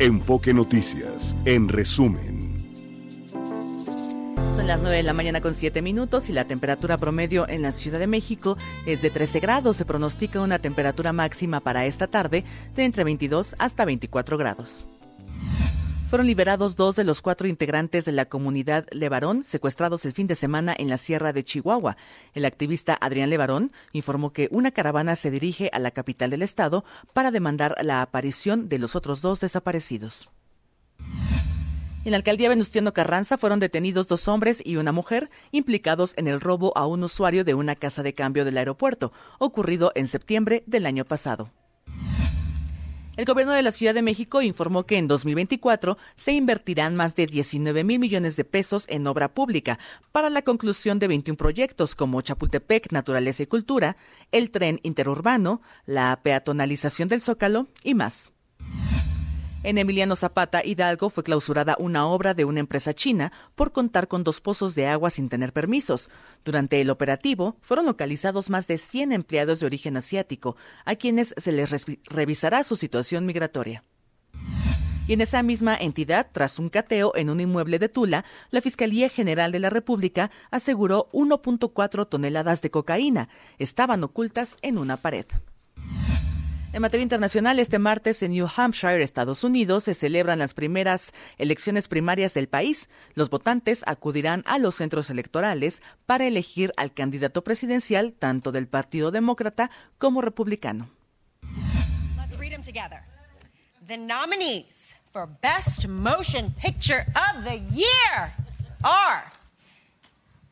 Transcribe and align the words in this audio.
Enfoque 0.00 0.54
Noticias, 0.54 1.36
en 1.44 1.68
resumen. 1.68 2.56
Son 4.56 4.66
las 4.66 4.80
9 4.80 4.96
de 4.96 5.02
la 5.02 5.12
mañana 5.12 5.42
con 5.42 5.52
7 5.52 5.82
minutos 5.82 6.30
y 6.30 6.32
la 6.32 6.46
temperatura 6.46 6.96
promedio 6.96 7.46
en 7.46 7.60
la 7.60 7.70
Ciudad 7.70 7.98
de 7.98 8.06
México 8.06 8.56
es 8.86 9.02
de 9.02 9.10
13 9.10 9.40
grados. 9.40 9.76
Se 9.76 9.84
pronostica 9.84 10.40
una 10.40 10.58
temperatura 10.58 11.12
máxima 11.12 11.60
para 11.60 11.84
esta 11.84 12.06
tarde 12.06 12.44
de 12.74 12.84
entre 12.86 13.04
22 13.04 13.56
hasta 13.58 13.84
24 13.84 14.38
grados. 14.38 14.86
Fueron 16.10 16.26
liberados 16.26 16.74
dos 16.74 16.96
de 16.96 17.04
los 17.04 17.22
cuatro 17.22 17.46
integrantes 17.46 18.04
de 18.04 18.10
la 18.10 18.24
comunidad 18.24 18.84
Levarón, 18.90 19.44
secuestrados 19.44 20.04
el 20.04 20.10
fin 20.10 20.26
de 20.26 20.34
semana 20.34 20.74
en 20.76 20.88
la 20.88 20.98
Sierra 20.98 21.32
de 21.32 21.44
Chihuahua. 21.44 21.96
El 22.34 22.46
activista 22.46 22.98
Adrián 23.00 23.30
Levarón 23.30 23.70
informó 23.92 24.32
que 24.32 24.48
una 24.50 24.72
caravana 24.72 25.14
se 25.14 25.30
dirige 25.30 25.70
a 25.72 25.78
la 25.78 25.92
capital 25.92 26.30
del 26.30 26.42
estado 26.42 26.84
para 27.12 27.30
demandar 27.30 27.76
la 27.82 28.02
aparición 28.02 28.68
de 28.68 28.80
los 28.80 28.96
otros 28.96 29.22
dos 29.22 29.38
desaparecidos. 29.38 30.28
En 32.04 32.10
la 32.10 32.16
alcaldía 32.16 32.48
Venustiano 32.48 32.92
Carranza 32.92 33.38
fueron 33.38 33.60
detenidos 33.60 34.08
dos 34.08 34.26
hombres 34.26 34.60
y 34.66 34.78
una 34.78 34.90
mujer 34.90 35.30
implicados 35.52 36.14
en 36.16 36.26
el 36.26 36.40
robo 36.40 36.76
a 36.76 36.88
un 36.88 37.04
usuario 37.04 37.44
de 37.44 37.54
una 37.54 37.76
casa 37.76 38.02
de 38.02 38.14
cambio 38.14 38.44
del 38.44 38.58
aeropuerto, 38.58 39.12
ocurrido 39.38 39.92
en 39.94 40.08
septiembre 40.08 40.64
del 40.66 40.86
año 40.86 41.04
pasado. 41.04 41.52
El 43.20 43.26
gobierno 43.26 43.52
de 43.52 43.60
la 43.60 43.70
Ciudad 43.70 43.92
de 43.92 44.00
México 44.00 44.40
informó 44.40 44.86
que 44.86 44.96
en 44.96 45.06
2024 45.06 45.98
se 46.16 46.32
invertirán 46.32 46.96
más 46.96 47.14
de 47.16 47.26
19 47.26 47.84
mil 47.84 47.98
millones 47.98 48.34
de 48.36 48.46
pesos 48.46 48.86
en 48.88 49.06
obra 49.06 49.34
pública 49.34 49.78
para 50.10 50.30
la 50.30 50.40
conclusión 50.40 50.98
de 50.98 51.08
21 51.08 51.36
proyectos 51.36 51.94
como 51.94 52.22
Chapultepec, 52.22 52.92
Naturaleza 52.92 53.42
y 53.42 53.46
Cultura, 53.46 53.98
el 54.32 54.50
tren 54.50 54.80
interurbano, 54.84 55.60
la 55.84 56.18
peatonalización 56.22 57.08
del 57.08 57.20
Zócalo 57.20 57.68
y 57.84 57.94
más. 57.94 58.30
En 59.62 59.76
Emiliano 59.76 60.16
Zapata, 60.16 60.64
Hidalgo, 60.64 61.10
fue 61.10 61.22
clausurada 61.22 61.76
una 61.78 62.06
obra 62.06 62.32
de 62.32 62.46
una 62.46 62.60
empresa 62.60 62.94
china 62.94 63.30
por 63.54 63.72
contar 63.72 64.08
con 64.08 64.24
dos 64.24 64.40
pozos 64.40 64.74
de 64.74 64.86
agua 64.86 65.10
sin 65.10 65.28
tener 65.28 65.52
permisos. 65.52 66.08
Durante 66.46 66.80
el 66.80 66.88
operativo, 66.88 67.56
fueron 67.60 67.84
localizados 67.84 68.48
más 68.48 68.66
de 68.66 68.78
100 68.78 69.12
empleados 69.12 69.60
de 69.60 69.66
origen 69.66 69.98
asiático, 69.98 70.56
a 70.86 70.94
quienes 70.94 71.34
se 71.36 71.52
les 71.52 71.84
revisará 72.08 72.64
su 72.64 72.74
situación 72.76 73.26
migratoria. 73.26 73.84
Y 75.06 75.12
en 75.12 75.20
esa 75.20 75.42
misma 75.42 75.76
entidad, 75.76 76.28
tras 76.32 76.58
un 76.58 76.70
cateo 76.70 77.12
en 77.14 77.28
un 77.28 77.40
inmueble 77.40 77.78
de 77.78 77.90
Tula, 77.90 78.24
la 78.50 78.62
Fiscalía 78.62 79.10
General 79.10 79.52
de 79.52 79.58
la 79.58 79.68
República 79.68 80.30
aseguró 80.50 81.10
1.4 81.12 82.08
toneladas 82.08 82.62
de 82.62 82.70
cocaína. 82.70 83.28
Estaban 83.58 84.04
ocultas 84.04 84.56
en 84.62 84.78
una 84.78 84.96
pared. 84.96 85.26
En 86.72 86.82
materia 86.82 87.02
internacional, 87.02 87.58
este 87.58 87.80
martes 87.80 88.22
en 88.22 88.30
New 88.30 88.46
Hampshire, 88.56 89.02
Estados 89.02 89.42
Unidos, 89.42 89.84
se 89.84 89.94
celebran 89.94 90.38
las 90.38 90.54
primeras 90.54 91.12
elecciones 91.36 91.88
primarias 91.88 92.32
del 92.32 92.48
país. 92.48 92.88
Los 93.14 93.28
votantes 93.28 93.82
acudirán 93.88 94.44
a 94.46 94.58
los 94.58 94.76
centros 94.76 95.10
electorales 95.10 95.82
para 96.06 96.28
elegir 96.28 96.72
al 96.76 96.94
candidato 96.94 97.42
presidencial 97.42 98.12
tanto 98.12 98.52
del 98.52 98.68
Partido 98.68 99.10
Demócrata 99.10 99.68
como 99.98 100.22
republicano. 100.22 100.88
Let's 102.16 102.38
read 102.38 102.52
them 102.52 102.62
together. 102.62 103.02
The 103.88 103.96
nominees 103.96 104.94
for 105.12 105.28
Best 105.42 105.88
Motion 105.88 106.52
Picture 106.52 107.04
of 107.16 107.44
the 107.44 107.58
Year 107.74 108.32
are 108.84 109.24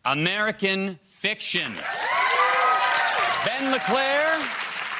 American 0.02 0.98
Fiction. 1.20 1.72
Ben 3.44 3.70
LeClaire, 3.70 4.36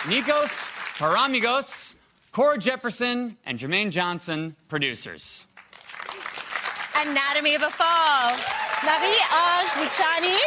Nikos 0.09 0.78
Paramigos, 0.99 1.95
Cora 2.33 2.59
Jefferson, 2.59 3.37
and 3.47 3.57
Jermaine 3.57 3.93
Johnson, 3.93 4.57
producers. 4.69 5.47
Anatomy 6.97 7.55
of 7.55 7.63
a 7.63 7.71
Fall, 7.71 8.33
Marie-Ange 8.83 9.69
Luciani 9.79 10.39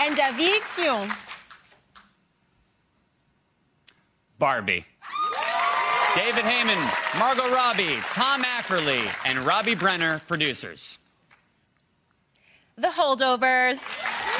and 0.00 0.16
David 0.16 0.62
Thion. 0.62 1.14
Barbie. 4.38 4.86
David 6.14 6.44
Heyman, 6.44 7.18
Margot 7.18 7.54
Robbie, 7.54 7.98
Tom 8.14 8.42
Ackerley, 8.44 9.04
and 9.26 9.40
Robbie 9.40 9.74
Brenner, 9.74 10.22
producers. 10.26 10.96
The 12.76 12.88
Holdovers, 12.88 13.82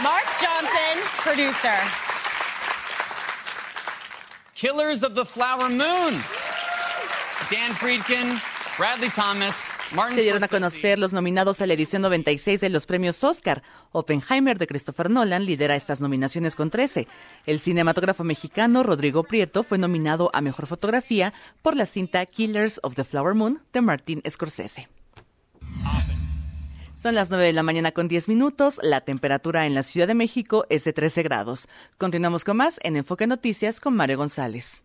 Mark 0.02 0.24
Johnson, 0.40 1.02
producer. 1.19 2.11
Killers 4.62 5.02
of 5.02 5.14
the 5.14 5.24
Flower 5.24 5.68
Moon. 5.70 6.14
Dan 7.50 7.74
Friedkin, 7.74 8.40
Bradley 8.78 9.10
Thomas, 9.10 9.66
Martin 9.92 10.14
Se 10.14 10.22
dieron 10.22 10.44
a 10.44 10.46
conocer 10.46 11.00
los 11.00 11.12
nominados 11.12 11.60
a 11.60 11.66
la 11.66 11.74
edición 11.74 12.00
96 12.00 12.60
de 12.60 12.68
los 12.68 12.86
premios 12.86 13.24
Oscar. 13.24 13.64
Oppenheimer 13.90 14.58
de 14.58 14.68
Christopher 14.68 15.10
Nolan 15.10 15.46
lidera 15.46 15.74
estas 15.74 16.00
nominaciones 16.00 16.54
con 16.54 16.70
13. 16.70 17.08
El 17.44 17.58
cinematógrafo 17.58 18.22
mexicano 18.22 18.84
Rodrigo 18.84 19.24
Prieto 19.24 19.64
fue 19.64 19.78
nominado 19.78 20.30
a 20.32 20.40
Mejor 20.40 20.68
Fotografía 20.68 21.34
por 21.60 21.74
la 21.74 21.84
cinta 21.84 22.24
Killers 22.24 22.78
of 22.84 22.94
the 22.94 23.02
Flower 23.02 23.34
Moon 23.34 23.64
de 23.72 23.80
Martin 23.80 24.22
Scorsese. 24.30 24.86
Son 27.02 27.16
las 27.16 27.30
9 27.30 27.46
de 27.46 27.52
la 27.52 27.64
mañana 27.64 27.90
con 27.90 28.06
10 28.06 28.28
minutos. 28.28 28.78
La 28.80 29.00
temperatura 29.00 29.66
en 29.66 29.74
la 29.74 29.82
Ciudad 29.82 30.06
de 30.06 30.14
México 30.14 30.66
es 30.70 30.84
de 30.84 30.92
13 30.92 31.24
grados. 31.24 31.66
Continuamos 31.98 32.44
con 32.44 32.58
más 32.58 32.78
en 32.84 32.96
Enfoque 32.96 33.26
Noticias 33.26 33.80
con 33.80 33.96
Mario 33.96 34.18
González. 34.18 34.84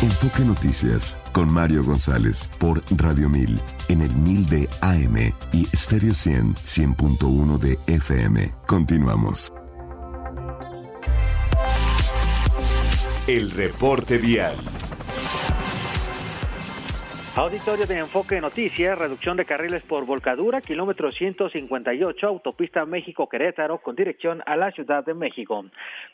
Enfoque 0.00 0.44
Noticias 0.46 1.18
con 1.32 1.52
Mario 1.52 1.84
González 1.84 2.50
por 2.58 2.80
Radio 2.96 3.28
1000 3.28 3.60
en 3.88 4.00
el 4.00 4.14
1000 4.14 4.46
de 4.46 4.68
AM 4.80 5.34
y 5.52 5.66
Stereo 5.76 6.14
100 6.14 6.54
100.1 6.54 7.58
de 7.58 7.78
FM. 7.86 8.54
Continuamos. 8.66 9.52
El 13.28 13.50
reporte 13.50 14.18
vial. 14.18 14.54
Auditorio 17.34 17.84
de 17.84 17.98
Enfoque 17.98 18.40
Noticias, 18.40 18.96
reducción 18.96 19.36
de 19.36 19.44
carriles 19.44 19.82
por 19.82 20.06
volcadura, 20.06 20.60
kilómetro 20.60 21.10
158, 21.10 22.24
autopista 22.24 22.86
México-Querétaro 22.86 23.78
con 23.78 23.96
dirección 23.96 24.44
a 24.46 24.54
la 24.54 24.70
Ciudad 24.70 25.04
de 25.04 25.14
México. 25.14 25.64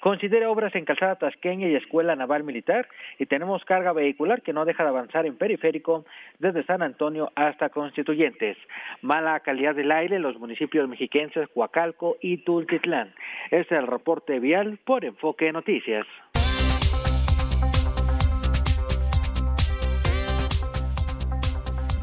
Considere 0.01 0.47
obras 0.47 0.75
en 0.75 0.87
Calzada 0.87 1.17
Tasqueña 1.17 1.69
y 1.69 1.75
Escuela 1.75 2.17
Naval 2.17 2.45
Militar 2.45 2.89
y 3.19 3.27
tenemos 3.27 3.63
carga 3.67 3.93
vehicular 3.93 4.41
que 4.41 4.55
no 4.55 4.65
deja 4.65 4.83
de 4.83 4.89
avanzar 4.89 5.27
en 5.27 5.37
periférico 5.37 6.07
desde 6.39 6.65
San 6.65 6.81
Antonio 6.81 7.31
hasta 7.35 7.69
Constituyentes. 7.69 8.57
Mala 9.03 9.39
calidad 9.41 9.75
del 9.75 9.93
aire 9.93 10.17
en 10.17 10.23
los 10.23 10.39
municipios 10.39 10.89
mexiquenses 10.89 11.47
Huacalco 11.55 12.17
y 12.23 12.39
Tultitlán. 12.39 13.13
Es 13.51 13.71
el 13.71 13.87
reporte 13.87 14.41
vial 14.41 14.79
por 14.87 15.05
Enfoque 15.05 15.53
Noticias. 15.53 16.07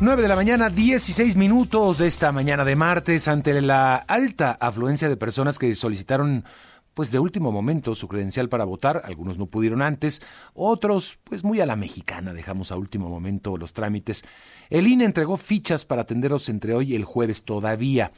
9 0.02 0.22
de 0.22 0.30
la 0.30 0.38
mañana, 0.38 0.70
16 0.70 1.36
minutos 1.36 1.98
de 1.98 2.08
esta 2.08 2.32
mañana 2.32 2.64
de 2.64 2.78
martes, 2.78 3.28
ante 3.28 3.62
la 3.62 3.98
alta 3.98 4.52
afluencia 4.54 5.10
de 5.10 5.18
personas 5.18 5.60
que 5.60 5.76
solicitaron 5.76 6.46
pues 6.94 7.12
de 7.12 7.20
último 7.20 7.52
momento 7.52 7.94
su 7.96 8.08
credencial 8.08 8.48
para 8.48 8.64
votar, 8.64 9.02
algunos 9.04 9.38
no 9.38 9.48
pudieron 9.48 9.82
antes, 9.82 10.22
otros 10.54 11.20
pues 11.26 11.44
muy 11.44 11.60
a 11.60 11.66
la 11.66 11.76
mexicana, 11.76 12.32
dejamos 12.32 12.72
a 12.72 12.78
último 12.78 13.10
momento 13.10 13.58
los 13.58 13.74
trámites. 13.74 14.24
El 14.70 14.88
INE 14.88 15.04
entregó 15.04 15.36
fichas 15.36 15.84
para 15.84 16.04
atenderos 16.04 16.48
entre 16.48 16.74
hoy 16.74 16.94
y 16.94 16.96
el 16.96 17.04
jueves 17.04 17.44
todavía. 17.44 18.14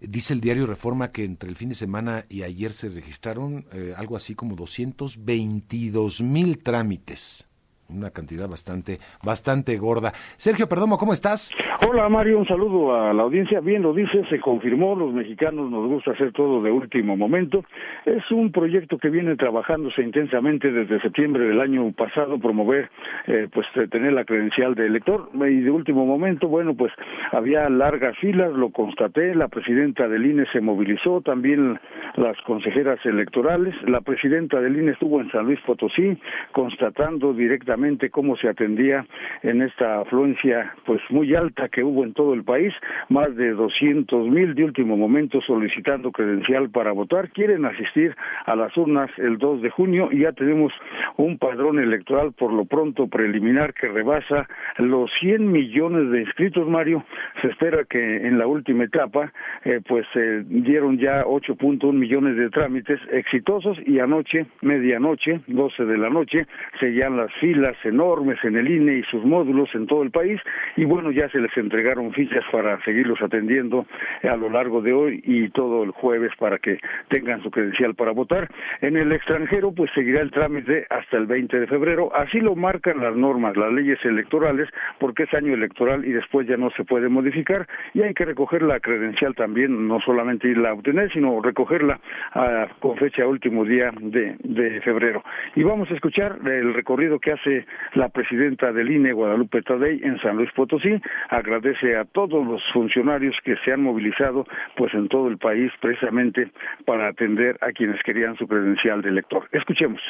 Dice 0.00 0.32
el 0.32 0.40
diario 0.40 0.64
Reforma 0.64 1.10
que 1.10 1.24
entre 1.24 1.50
el 1.50 1.56
fin 1.56 1.68
de 1.68 1.74
semana 1.74 2.24
y 2.30 2.44
ayer 2.44 2.72
se 2.72 2.88
registraron 2.88 3.66
eh, 3.72 3.92
algo 3.94 4.16
así 4.16 4.34
como 4.34 4.56
222 4.56 6.22
mil 6.22 6.62
trámites 6.62 7.49
una 7.94 8.10
cantidad 8.10 8.48
bastante, 8.48 8.98
bastante 9.24 9.76
gorda. 9.76 10.12
Sergio 10.36 10.68
Perdomo, 10.68 10.96
¿cómo 10.96 11.12
estás? 11.12 11.52
Hola 11.88 12.08
Mario, 12.08 12.38
un 12.38 12.46
saludo 12.46 12.94
a 12.94 13.12
la 13.12 13.22
audiencia. 13.22 13.60
Bien 13.60 13.82
lo 13.82 13.92
dice, 13.92 14.24
se 14.28 14.38
confirmó, 14.38 14.94
los 14.94 15.12
mexicanos 15.12 15.70
nos 15.70 15.88
gusta 15.88 16.12
hacer 16.12 16.32
todo 16.32 16.62
de 16.62 16.70
último 16.70 17.16
momento. 17.16 17.64
Es 18.04 18.30
un 18.30 18.52
proyecto 18.52 18.98
que 18.98 19.08
viene 19.08 19.36
trabajándose 19.36 20.02
intensamente 20.02 20.70
desde 20.70 21.00
septiembre 21.00 21.44
del 21.44 21.60
año 21.60 21.90
pasado, 21.92 22.38
promover, 22.38 22.90
eh, 23.26 23.48
pues 23.52 23.66
tener 23.90 24.12
la 24.12 24.24
credencial 24.24 24.74
de 24.74 24.86
elector. 24.86 25.30
Y 25.34 25.60
de 25.60 25.70
último 25.70 26.06
momento, 26.06 26.48
bueno, 26.48 26.74
pues 26.74 26.92
había 27.32 27.68
largas 27.68 28.16
filas, 28.18 28.52
lo 28.52 28.70
constaté, 28.70 29.34
la 29.34 29.48
presidenta 29.48 30.06
del 30.06 30.26
INE 30.26 30.46
se 30.52 30.60
movilizó, 30.60 31.22
también 31.22 31.80
las 32.16 32.36
consejeras 32.42 33.04
electorales. 33.04 33.74
La 33.86 34.00
presidenta 34.00 34.60
del 34.60 34.76
INE 34.76 34.92
estuvo 34.92 35.20
en 35.20 35.30
San 35.30 35.46
Luis 35.46 35.60
Potosí 35.66 36.16
constatando 36.52 37.32
directamente 37.32 37.79
cómo 38.10 38.36
se 38.36 38.48
atendía 38.48 39.06
en 39.42 39.62
esta 39.62 40.00
afluencia 40.00 40.74
pues 40.84 41.00
muy 41.08 41.34
alta 41.34 41.68
que 41.68 41.82
hubo 41.82 42.04
en 42.04 42.12
todo 42.12 42.34
el 42.34 42.44
país, 42.44 42.74
más 43.08 43.34
de 43.36 43.52
200 43.52 44.28
mil 44.28 44.54
de 44.54 44.64
último 44.64 44.96
momento 44.96 45.40
solicitando 45.40 46.12
credencial 46.12 46.68
para 46.70 46.92
votar. 46.92 47.30
Quieren 47.30 47.64
asistir 47.64 48.14
a 48.44 48.54
las 48.54 48.76
urnas 48.76 49.10
el 49.16 49.38
2 49.38 49.62
de 49.62 49.70
junio 49.70 50.08
y 50.12 50.20
ya 50.20 50.32
tenemos 50.32 50.72
un 51.16 51.38
padrón 51.38 51.78
electoral 51.78 52.32
por 52.32 52.52
lo 52.52 52.66
pronto 52.66 53.06
preliminar 53.08 53.72
que 53.72 53.88
rebasa 53.88 54.46
los 54.76 55.10
100 55.20 55.50
millones 55.50 56.10
de 56.10 56.20
inscritos, 56.20 56.68
Mario. 56.68 57.04
Se 57.40 57.48
espera 57.48 57.84
que 57.88 58.26
en 58.26 58.38
la 58.38 58.46
última 58.46 58.84
etapa 58.84 59.32
eh, 59.64 59.80
pues 59.86 60.06
se 60.12 60.42
dieron 60.44 60.98
ya 60.98 61.24
8.1 61.24 61.92
millones 61.92 62.36
de 62.36 62.50
trámites 62.50 63.00
exitosos 63.10 63.78
y 63.86 63.98
anoche, 64.00 64.46
medianoche, 64.60 65.40
12 65.46 65.84
de 65.84 65.98
la 65.98 66.10
noche, 66.10 66.46
seguían 66.78 67.16
las 67.16 67.32
filas 67.40 67.69
enormes 67.84 68.38
en 68.44 68.56
el 68.56 68.70
INE 68.70 68.98
y 68.98 69.02
sus 69.04 69.24
módulos 69.24 69.68
en 69.74 69.86
todo 69.86 70.02
el 70.02 70.10
país 70.10 70.40
y 70.76 70.84
bueno, 70.84 71.10
ya 71.10 71.28
se 71.30 71.40
les 71.40 71.56
entregaron 71.56 72.12
fichas 72.12 72.44
para 72.50 72.82
seguirlos 72.84 73.20
atendiendo 73.22 73.86
a 74.22 74.36
lo 74.36 74.50
largo 74.50 74.82
de 74.82 74.92
hoy 74.92 75.22
y 75.24 75.48
todo 75.50 75.82
el 75.82 75.90
jueves 75.90 76.32
para 76.38 76.58
que 76.58 76.78
tengan 77.08 77.42
su 77.42 77.50
credencial 77.50 77.94
para 77.94 78.12
votar. 78.12 78.48
En 78.80 78.96
el 78.96 79.12
extranjero 79.12 79.72
pues 79.72 79.90
seguirá 79.94 80.20
el 80.20 80.30
trámite 80.30 80.86
hasta 80.90 81.16
el 81.16 81.26
20 81.26 81.60
de 81.60 81.66
febrero, 81.66 82.14
así 82.14 82.40
lo 82.40 82.56
marcan 82.56 83.00
las 83.00 83.16
normas, 83.16 83.56
las 83.56 83.72
leyes 83.72 83.98
electorales, 84.04 84.68
porque 84.98 85.24
es 85.24 85.34
año 85.34 85.54
electoral 85.54 86.04
y 86.04 86.12
después 86.12 86.46
ya 86.46 86.56
no 86.56 86.70
se 86.70 86.84
puede 86.84 87.08
modificar 87.08 87.66
y 87.94 88.02
hay 88.02 88.14
que 88.14 88.24
recoger 88.24 88.62
la 88.62 88.80
credencial 88.80 89.34
también, 89.34 89.88
no 89.88 90.00
solamente 90.00 90.48
irla 90.48 90.70
a 90.70 90.74
obtener, 90.74 91.12
sino 91.12 91.40
recogerla 91.42 92.00
a, 92.32 92.68
con 92.80 92.96
fecha 92.96 93.26
último 93.26 93.64
día 93.64 93.90
de 94.00 94.80
febrero. 94.82 95.22
Y 95.54 95.62
vamos 95.62 95.90
a 95.90 95.94
escuchar 95.94 96.38
el 96.44 96.74
recorrido 96.74 97.18
que 97.18 97.32
hace 97.32 97.59
la 97.94 98.08
presidenta 98.08 98.72
del 98.72 98.90
INE, 98.90 99.12
Guadalupe 99.12 99.62
Tadei, 99.62 100.00
en 100.02 100.18
San 100.20 100.36
Luis 100.36 100.50
Potosí. 100.52 101.00
Agradece 101.28 101.96
a 101.96 102.04
todos 102.04 102.46
los 102.46 102.62
funcionarios 102.72 103.36
que 103.44 103.56
se 103.64 103.72
han 103.72 103.82
movilizado 103.82 104.46
pues 104.76 104.92
en 104.94 105.08
todo 105.08 105.28
el 105.28 105.38
país 105.38 105.72
precisamente 105.80 106.50
para 106.84 107.08
atender 107.08 107.58
a 107.60 107.72
quienes 107.72 108.02
querían 108.02 108.36
su 108.36 108.46
credencial 108.46 109.02
de 109.02 109.10
elector. 109.10 109.48
Escuchemos. 109.52 110.00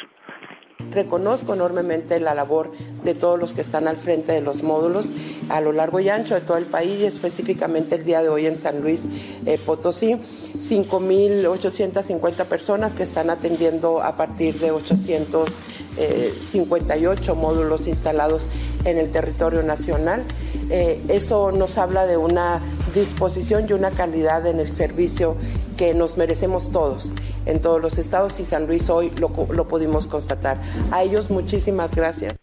Reconozco 0.89 1.53
enormemente 1.53 2.19
la 2.19 2.33
labor 2.33 2.71
de 3.03 3.13
todos 3.15 3.39
los 3.39 3.53
que 3.53 3.61
están 3.61 3.87
al 3.87 3.97
frente 3.97 4.33
de 4.33 4.41
los 4.41 4.63
módulos 4.63 5.13
a 5.49 5.61
lo 5.61 5.71
largo 5.71 5.99
y 5.99 6.09
ancho 6.09 6.35
de 6.35 6.41
todo 6.41 6.57
el 6.57 6.65
país 6.65 6.99
y 7.01 7.05
específicamente 7.05 7.95
el 7.95 8.03
día 8.03 8.21
de 8.21 8.29
hoy 8.29 8.45
en 8.45 8.59
San 8.59 8.81
Luis 8.81 9.07
eh, 9.45 9.57
Potosí. 9.63 10.15
5.850 10.57 12.45
personas 12.45 12.93
que 12.93 13.03
están 13.03 13.29
atendiendo 13.29 14.01
a 14.01 14.15
partir 14.17 14.55
de 14.55 14.71
858 15.97 17.35
módulos 17.35 17.87
instalados 17.87 18.47
en 18.85 18.97
el 18.97 19.11
territorio 19.11 19.63
nacional. 19.63 20.23
Eh, 20.69 21.03
eso 21.09 21.51
nos 21.51 21.77
habla 21.77 22.05
de 22.05 22.17
una 22.17 22.61
disposición 22.93 23.65
y 23.69 23.73
una 23.73 23.91
calidad 23.91 24.45
en 24.47 24.59
el 24.59 24.73
servicio 24.73 25.35
que 25.77 25.93
nos 25.93 26.17
merecemos 26.17 26.71
todos 26.71 27.13
en 27.45 27.61
todos 27.61 27.81
los 27.81 27.97
estados 27.97 28.39
y 28.39 28.45
San 28.45 28.67
Luis 28.67 28.89
hoy 28.89 29.11
lo, 29.17 29.31
lo 29.51 29.67
pudimos 29.67 30.07
constatar. 30.07 30.59
A 30.91 31.03
ellos 31.03 31.29
muchísimas 31.29 31.91
gracias. 31.91 32.40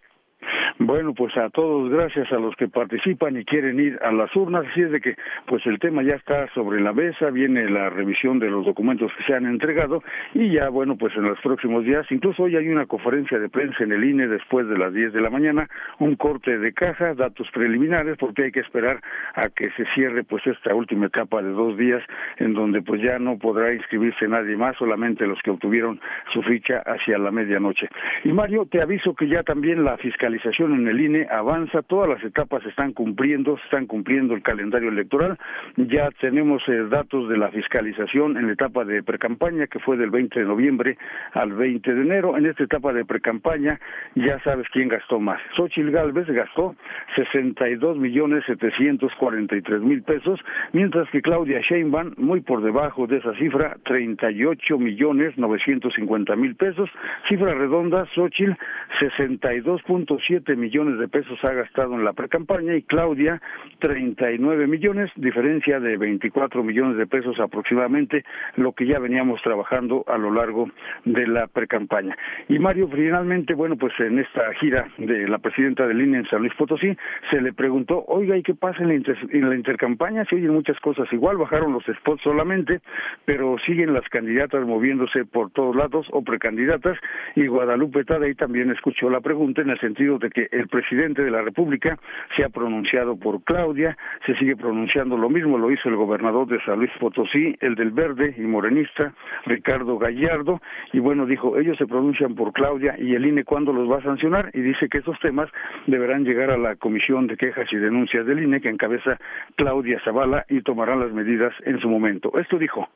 Bueno, 0.81 1.13
pues 1.13 1.37
a 1.37 1.51
todos 1.51 1.91
gracias 1.91 2.31
a 2.31 2.37
los 2.37 2.55
que 2.55 2.69
participan 2.69 3.37
y 3.37 3.45
quieren 3.45 3.81
ir 3.81 3.99
a 4.01 4.13
las 4.13 4.35
urnas, 4.37 4.65
así 4.71 4.83
es 4.83 4.93
de 4.93 5.01
que 5.01 5.17
pues 5.47 5.67
el 5.67 5.81
tema 5.81 6.05
ya 6.05 6.15
está 6.15 6.47
sobre 6.55 6.81
la 6.81 6.93
mesa, 6.93 7.31
viene 7.31 7.69
la 7.69 7.91
revisión 7.91 8.39
de 8.39 8.49
los 8.49 8.65
documentos 8.65 9.11
que 9.19 9.25
se 9.25 9.35
han 9.35 9.47
entregado 9.47 10.05
y 10.35 10.53
ya 10.53 10.69
bueno, 10.69 10.97
pues 10.97 11.17
en 11.17 11.25
los 11.25 11.41
próximos 11.41 11.85
días, 11.85 12.07
incluso 12.11 12.45
hoy 12.45 12.55
hay 12.55 12.69
una 12.69 12.87
conferencia 12.87 13.41
de 13.41 13.49
prensa 13.49 13.83
en 13.83 13.91
el 13.91 14.05
INE 14.05 14.29
después 14.29 14.69
de 14.69 14.79
las 14.79 14.95
10 14.95 15.15
de 15.15 15.21
la 15.21 15.31
mañana, 15.31 15.69
un 15.99 16.15
corte 16.15 16.57
de 16.57 16.73
caja, 16.73 17.13
datos 17.15 17.49
preliminares, 17.53 18.17
porque 18.17 18.45
hay 18.45 18.53
que 18.53 18.61
esperar 18.61 19.01
a 19.35 19.49
que 19.49 19.71
se 19.77 19.85
cierre 19.97 20.23
pues 20.23 20.47
esta 20.47 20.77
última 20.77 21.07
etapa 21.07 21.43
de 21.43 21.51
dos 21.51 21.77
días 21.77 22.05
en 22.37 22.55
donde 22.55 22.83
pues 22.83 23.03
ya 23.03 23.19
no 23.19 23.37
podrá 23.37 23.75
inscribirse 23.75 24.29
nadie 24.29 24.57
más, 24.57 24.77
solamente 24.77 25.27
los 25.27 25.43
que 25.43 25.51
obtuvieron 25.51 26.01
su 26.33 26.41
ficha 26.43 26.85
hacia 26.87 27.19
la 27.19 27.33
medianoche. 27.33 27.89
Y 28.23 28.33
Mario, 28.33 28.67
te 28.71 28.81
aviso 28.81 29.13
que 29.17 29.27
ya 29.27 29.43
también 29.43 29.83
la 29.83 29.97
fiscalización 29.97 30.68
en 30.75 30.89
el 30.89 31.01
INE 31.01 31.27
avanza, 31.31 31.83
todas 31.83 32.09
las 32.09 32.23
etapas 32.25 32.65
están 32.67 32.93
cumpliendo, 32.93 33.57
se 33.57 33.65
están 33.65 33.87
cumpliendo 33.87 34.35
el 34.35 34.43
calendario 34.43 34.89
electoral. 34.89 35.39
Ya 35.77 36.11
tenemos 36.21 36.63
eh, 36.69 36.87
datos 36.91 37.29
de 37.29 37.37
la 37.37 37.51
fiscalización 37.51 38.37
en 38.37 38.47
la 38.47 38.53
etapa 38.53 38.85
de 38.85 39.03
precampaña, 39.03 39.67
que 39.67 39.79
fue 39.79 39.97
del 39.97 40.11
20 40.11 40.41
de 40.41 40.47
noviembre 40.47 40.99
al 41.33 41.53
20 41.53 41.95
de 41.95 42.03
enero. 42.03 42.37
En 42.37 42.47
esta 42.47 42.65
etapa 42.65 42.93
de 42.93 43.05
precampaña 43.05 43.81
ya 44.15 44.39
sabes 44.41 44.67
quién 44.73 44.89
gastó 44.89 45.21
más. 45.21 45.41
Xochitl 45.57 45.91
Galvez 45.91 46.27
gastó 46.29 46.75
62 47.17 47.99
millones 47.99 48.45
743 48.47 49.81
mil 49.81 50.03
pesos, 50.03 50.41
mientras 50.73 51.09
que 51.11 51.23
Claudia 51.23 51.61
Sheinbaum, 51.61 52.15
muy 52.17 52.41
por 52.41 52.63
debajo 52.63 53.07
de 53.07 53.19
esa 53.19 53.35
cifra, 53.35 53.77
38 53.85 54.79
millones 54.79 55.37
950 55.37 56.37
mil 56.37 56.55
pesos. 56.57 56.91
Cifra 57.29 57.55
redonda, 57.55 58.07
Xochitl 58.15 58.53
62.7 59.01 60.57
millones 60.59 60.99
de 60.99 61.09
pesos 61.09 61.39
ha 61.45 61.53
gastado 61.53 61.95
en 61.95 62.05
la 62.05 62.13
precampaña 62.13 62.75
y 62.75 62.83
Claudia 62.83 63.41
39 63.79 64.67
millones, 64.67 65.11
diferencia 65.17 65.81
de 65.81 65.97
24 65.97 66.63
millones 66.63 66.99
de 66.99 67.07
pesos 67.07 67.39
aproximadamente, 67.41 68.25
lo 68.57 68.73
que 68.73 68.87
ya 68.87 68.99
veníamos 68.99 69.41
trabajando 69.43 70.05
a 70.07 70.19
lo 70.19 70.31
largo 70.31 70.69
de 71.05 71.27
la 71.27 71.47
precampaña. 71.47 72.17
Y 72.49 72.59
Mario, 72.59 72.89
finalmente, 72.89 73.55
bueno, 73.55 73.77
pues 73.77 73.93
en 74.01 74.19
esta 74.19 74.53
gira 74.55 74.89
de 74.99 75.29
la 75.29 75.39
presidenta 75.39 75.87
del 75.87 76.01
INE 76.01 76.19
en 76.19 76.27
San 76.27 76.41
Luis 76.41 76.55
Potosí, 76.55 76.97
se 77.31 77.41
le 77.41 77.53
preguntó, 77.53 78.05
oiga, 78.07 78.37
¿y 78.37 78.43
qué 78.43 78.55
pasa 78.55 78.83
en 78.83 78.89
la, 78.89 78.95
en 78.95 79.49
la 79.49 79.55
intercampaña? 79.55 80.25
Se 80.25 80.37
oyen 80.37 80.53
muchas 80.53 80.79
cosas 80.81 81.07
igual, 81.13 81.37
bajaron 81.37 81.73
los 81.73 81.85
spots 81.85 82.23
solamente, 82.23 82.81
pero 83.25 83.57
siguen 83.65 83.93
las 83.93 84.09
candidatas 84.09 84.67
moviéndose 84.67 85.25
por 85.25 85.51
todos 85.51 85.77
lados 85.77 86.07
o 86.11 86.23
precandidatas, 86.23 86.99
y 87.37 87.47
Guadalupe 87.47 88.05
Tadei 88.05 88.35
también 88.35 88.71
escuchó 88.71 89.11
la 89.11 89.21
pregunta 89.21 89.63
en 89.63 89.71
el 89.71 89.81
sentido 89.81 90.19
de 90.19 90.31
que 90.31 90.48
el 90.53 90.69
presidente 90.69 91.23
de 91.23 91.31
la 91.31 91.43
República 91.43 91.99
se 92.37 92.45
ha 92.45 92.49
pronunciado 92.49 93.17
por 93.17 93.43
Claudia, 93.45 93.97
se 94.27 94.35
sigue 94.37 94.57
pronunciando 94.57 95.17
lo 95.17 95.29
mismo, 95.29 95.59
lo 95.59 95.71
hizo 95.71 95.89
el 95.89 95.97
gobernador 95.97 96.47
de 96.49 96.61
San 96.65 96.79
Luis 96.79 96.91
Potosí, 96.99 97.57
el 97.61 97.75
del 97.75 97.91
Verde 97.91 98.35
y 98.37 98.43
Morenista, 98.43 99.13
Ricardo 99.47 99.99
Gallardo, 99.99 100.61
y 100.93 100.99
bueno, 100.99 101.27
dijo, 101.27 101.59
ellos 101.59 101.77
se 101.79 101.87
pronuncian 101.87 102.35
por 102.35 102.53
Claudia 102.53 102.97
y 102.99 103.15
el 103.15 103.27
INE 103.27 103.45
cuándo 103.45 103.73
los 103.73 103.91
va 103.91 103.99
a 103.99 104.03
sancionar, 104.03 104.51
y 104.55 104.61
dice 104.61 104.89
que 104.89 104.99
esos 104.99 105.19
temas 105.21 105.51
deberán 105.87 106.25
llegar 106.25 106.51
a 106.51 106.59
la 106.59 106.77
Comisión 106.77 107.27
de 107.27 107.37
Quejas 107.37 107.73
y 107.73 107.77
Denuncias 107.77 108.27
del 108.27 108.43
INE 108.43 108.61
que 108.61 108.69
encabeza 108.69 109.19
Claudia 109.57 110.01
Zavala 110.05 110.45
y 110.49 110.63
tomarán 110.63 111.01
las 111.01 111.13
medidas 111.13 111.53
en 111.65 111.79
su 111.81 111.89
momento. 111.89 112.33
Esto 112.39 112.59
dijo. 112.59 112.89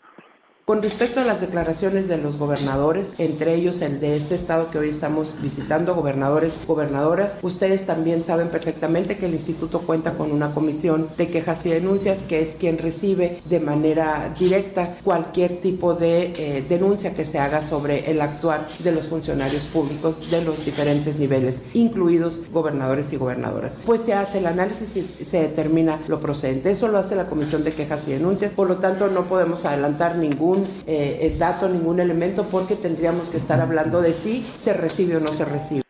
Con 0.64 0.80
respecto 0.80 1.18
a 1.18 1.24
las 1.24 1.40
declaraciones 1.40 2.06
de 2.06 2.18
los 2.18 2.38
gobernadores, 2.38 3.14
entre 3.18 3.56
ellos 3.56 3.82
el 3.82 3.98
de 3.98 4.16
este 4.16 4.36
estado 4.36 4.70
que 4.70 4.78
hoy 4.78 4.90
estamos 4.90 5.34
visitando, 5.42 5.96
gobernadores, 5.96 6.52
gobernadoras, 6.68 7.34
ustedes 7.42 7.84
también 7.84 8.22
saben 8.22 8.48
perfectamente 8.48 9.18
que 9.18 9.26
el 9.26 9.34
instituto 9.34 9.80
cuenta 9.80 10.12
con 10.12 10.30
una 10.30 10.54
comisión 10.54 11.08
de 11.18 11.26
quejas 11.26 11.66
y 11.66 11.70
denuncias 11.70 12.22
que 12.22 12.42
es 12.42 12.54
quien 12.54 12.78
recibe 12.78 13.40
de 13.44 13.58
manera 13.58 14.32
directa 14.38 14.94
cualquier 15.02 15.60
tipo 15.60 15.94
de 15.94 16.32
eh, 16.36 16.64
denuncia 16.68 17.12
que 17.12 17.26
se 17.26 17.40
haga 17.40 17.60
sobre 17.60 18.08
el 18.08 18.20
actuar 18.20 18.68
de 18.78 18.92
los 18.92 19.08
funcionarios 19.08 19.64
públicos 19.64 20.30
de 20.30 20.44
los 20.44 20.64
diferentes 20.64 21.18
niveles, 21.18 21.60
incluidos 21.74 22.40
gobernadores 22.52 23.12
y 23.12 23.16
gobernadoras. 23.16 23.72
Pues 23.84 24.02
se 24.02 24.14
hace 24.14 24.38
el 24.38 24.46
análisis 24.46 24.96
y 24.96 25.24
se 25.24 25.40
determina 25.40 26.00
lo 26.06 26.20
procedente. 26.20 26.70
Eso 26.70 26.86
lo 26.86 26.98
hace 26.98 27.16
la 27.16 27.26
comisión 27.26 27.64
de 27.64 27.72
quejas 27.72 28.06
y 28.06 28.12
denuncias, 28.12 28.52
por 28.52 28.68
lo 28.68 28.76
tanto 28.76 29.08
no 29.08 29.24
podemos 29.24 29.64
adelantar 29.64 30.18
ningún 30.18 30.51
ningún 30.52 30.68
eh, 30.86 31.36
dato, 31.38 31.68
ningún 31.68 32.00
elemento, 32.00 32.44
porque 32.50 32.76
tendríamos 32.76 33.28
que 33.28 33.36
estar 33.38 33.60
hablando 33.60 34.00
de 34.00 34.14
si 34.14 34.46
se 34.56 34.72
recibe 34.72 35.16
o 35.16 35.20
no 35.20 35.32
se 35.32 35.44
recibe. 35.44 35.82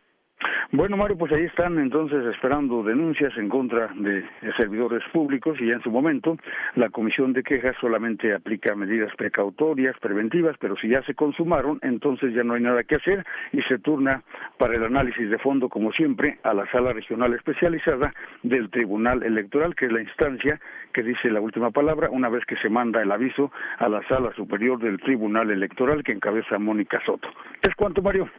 Bueno, 0.75 0.97
Mario, 0.97 1.19
pues 1.19 1.31
ahí 1.33 1.45
están 1.45 1.79
entonces 1.79 2.25
esperando 2.35 2.83
denuncias 2.83 3.37
en 3.37 3.51
contra 3.51 3.89
de 3.89 4.25
servidores 4.57 5.03
públicos 5.13 5.59
y 5.61 5.67
ya 5.67 5.75
en 5.75 5.83
su 5.83 5.91
momento 5.91 6.39
la 6.77 6.89
Comisión 6.89 7.35
de 7.35 7.43
Quejas 7.43 7.77
solamente 7.79 8.33
aplica 8.33 8.75
medidas 8.75 9.15
precautorias, 9.17 9.95
preventivas, 9.99 10.57
pero 10.59 10.75
si 10.77 10.89
ya 10.89 11.03
se 11.03 11.15
consumaron, 11.15 11.79
entonces 11.83 12.33
ya 12.33 12.43
no 12.43 12.55
hay 12.55 12.63
nada 12.63 12.85
que 12.85 12.95
hacer 12.95 13.23
y 13.53 13.61
se 13.65 13.81
turna 13.81 14.23
para 14.57 14.75
el 14.75 14.83
análisis 14.83 15.29
de 15.29 15.37
fondo, 15.37 15.69
como 15.69 15.93
siempre, 15.93 16.39
a 16.43 16.55
la 16.55 16.65
Sala 16.73 16.95
Regional 16.95 17.35
Especializada 17.35 18.15
del 18.43 18.71
Tribunal 18.71 19.23
Electoral, 19.25 19.75
que 19.75 19.85
es 19.85 19.93
la 19.93 20.01
instancia 20.01 20.59
que 20.95 21.03
dice 21.03 21.31
la 21.31 21.43
última 21.43 21.71
palabra 21.71 22.09
una 22.09 22.31
vez 22.31 22.47
que 22.47 22.57
se 22.57 22.71
manda 22.71 23.03
el 23.03 23.13
aviso 23.13 23.53
a 23.77 23.91
la 23.91 24.01
Sala 24.09 24.33
Superior 24.37 24.79
del 24.79 24.99
Tribunal 25.01 25.51
Electoral 25.51 26.03
que 26.03 26.13
encabeza 26.13 26.59
Mónica 26.59 26.99
Soto. 27.05 27.29
¿Es 27.61 27.75
cuánto, 27.75 28.01
Mario? 28.01 28.31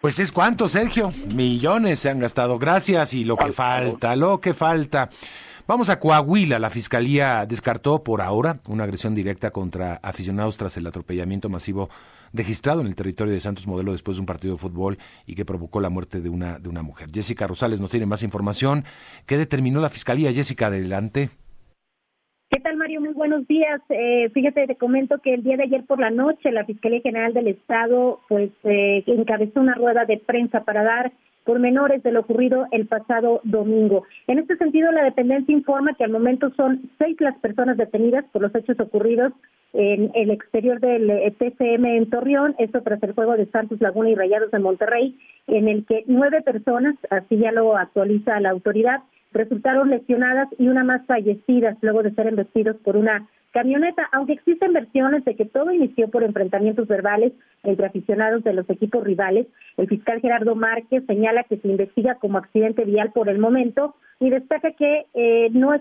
Pues 0.00 0.20
es 0.20 0.30
cuánto, 0.30 0.68
Sergio. 0.68 1.12
Millones 1.34 1.98
se 1.98 2.08
han 2.08 2.20
gastado. 2.20 2.58
Gracias 2.58 3.14
y 3.14 3.24
lo 3.24 3.36
que 3.36 3.50
falta, 3.50 4.14
lo 4.14 4.40
que 4.40 4.54
falta. 4.54 5.10
Vamos 5.66 5.90
a 5.90 5.98
Coahuila. 5.98 6.60
La 6.60 6.70
fiscalía 6.70 7.44
descartó 7.46 8.04
por 8.04 8.22
ahora 8.22 8.60
una 8.68 8.84
agresión 8.84 9.14
directa 9.14 9.50
contra 9.50 9.94
aficionados 10.02 10.56
tras 10.56 10.76
el 10.76 10.86
atropellamiento 10.86 11.48
masivo 11.48 11.90
registrado 12.32 12.80
en 12.80 12.86
el 12.86 12.94
territorio 12.94 13.34
de 13.34 13.40
Santos 13.40 13.66
Modelo 13.66 13.90
después 13.90 14.16
de 14.16 14.20
un 14.20 14.26
partido 14.26 14.54
de 14.54 14.60
fútbol 14.60 14.98
y 15.26 15.34
que 15.34 15.44
provocó 15.44 15.80
la 15.80 15.90
muerte 15.90 16.20
de 16.20 16.28
una, 16.28 16.60
de 16.60 16.68
una 16.68 16.82
mujer. 16.82 17.08
Jessica 17.12 17.48
Rosales 17.48 17.80
nos 17.80 17.90
tiene 17.90 18.06
más 18.06 18.22
información. 18.22 18.84
¿Qué 19.26 19.36
determinó 19.36 19.80
la 19.80 19.90
fiscalía? 19.90 20.32
Jessica, 20.32 20.68
adelante. 20.68 21.30
¿Qué 22.50 22.60
tal, 22.60 22.76
Mario? 22.76 23.00
Buenos 23.18 23.48
días. 23.48 23.80
Eh, 23.88 24.30
fíjate, 24.32 24.68
te 24.68 24.76
comento 24.76 25.18
que 25.18 25.34
el 25.34 25.42
día 25.42 25.56
de 25.56 25.64
ayer 25.64 25.82
por 25.84 25.98
la 25.98 26.08
noche 26.08 26.52
la 26.52 26.64
Fiscalía 26.64 27.00
General 27.00 27.34
del 27.34 27.48
Estado 27.48 28.20
pues 28.28 28.52
eh, 28.62 29.02
encabezó 29.08 29.58
una 29.58 29.74
rueda 29.74 30.04
de 30.04 30.18
prensa 30.18 30.62
para 30.62 30.84
dar 30.84 31.10
pormenores 31.42 32.00
de 32.04 32.12
lo 32.12 32.20
ocurrido 32.20 32.68
el 32.70 32.86
pasado 32.86 33.40
domingo. 33.42 34.04
En 34.28 34.38
este 34.38 34.56
sentido, 34.56 34.92
la 34.92 35.02
dependencia 35.02 35.52
informa 35.52 35.94
que 35.94 36.04
al 36.04 36.12
momento 36.12 36.52
son 36.54 36.90
seis 36.96 37.16
las 37.18 37.36
personas 37.38 37.76
detenidas 37.76 38.24
por 38.30 38.42
los 38.42 38.54
hechos 38.54 38.78
ocurridos 38.78 39.32
en 39.72 40.12
el 40.14 40.30
exterior 40.30 40.78
del 40.78 41.10
eh, 41.10 41.34
TCM 41.36 41.86
en 41.86 42.10
Torreón, 42.10 42.54
esto 42.58 42.82
tras 42.82 43.02
el 43.02 43.14
juego 43.14 43.36
de 43.36 43.46
Santos 43.46 43.80
Laguna 43.80 44.10
y 44.10 44.14
Rayados 44.14 44.52
de 44.52 44.60
Monterrey, 44.60 45.18
en 45.48 45.66
el 45.66 45.84
que 45.86 46.04
nueve 46.06 46.40
personas, 46.42 46.94
así 47.10 47.36
ya 47.36 47.50
lo 47.50 47.76
actualiza 47.76 48.38
la 48.38 48.50
autoridad, 48.50 49.00
resultaron 49.32 49.90
lesionadas 49.90 50.48
y 50.58 50.68
una 50.68 50.84
más 50.84 51.04
fallecidas 51.06 51.76
luego 51.80 52.02
de 52.02 52.14
ser 52.14 52.26
embestidos 52.26 52.76
por 52.78 52.96
una 52.96 53.28
camioneta, 53.52 54.08
aunque 54.12 54.34
existen 54.34 54.72
versiones 54.72 55.24
de 55.24 55.34
que 55.34 55.44
todo 55.44 55.72
inició 55.72 56.08
por 56.08 56.22
enfrentamientos 56.22 56.86
verbales 56.86 57.32
entre 57.62 57.86
aficionados 57.86 58.44
de 58.44 58.52
los 58.52 58.68
equipos 58.68 59.02
rivales, 59.04 59.46
el 59.76 59.88
fiscal 59.88 60.20
Gerardo 60.20 60.54
Márquez 60.54 61.04
señala 61.06 61.44
que 61.44 61.56
se 61.56 61.68
investiga 61.68 62.16
como 62.16 62.38
accidente 62.38 62.84
vial 62.84 63.12
por 63.12 63.28
el 63.28 63.38
momento 63.38 63.94
y 64.20 64.30
destaca 64.30 64.72
que 64.72 65.06
eh, 65.14 65.48
no, 65.52 65.72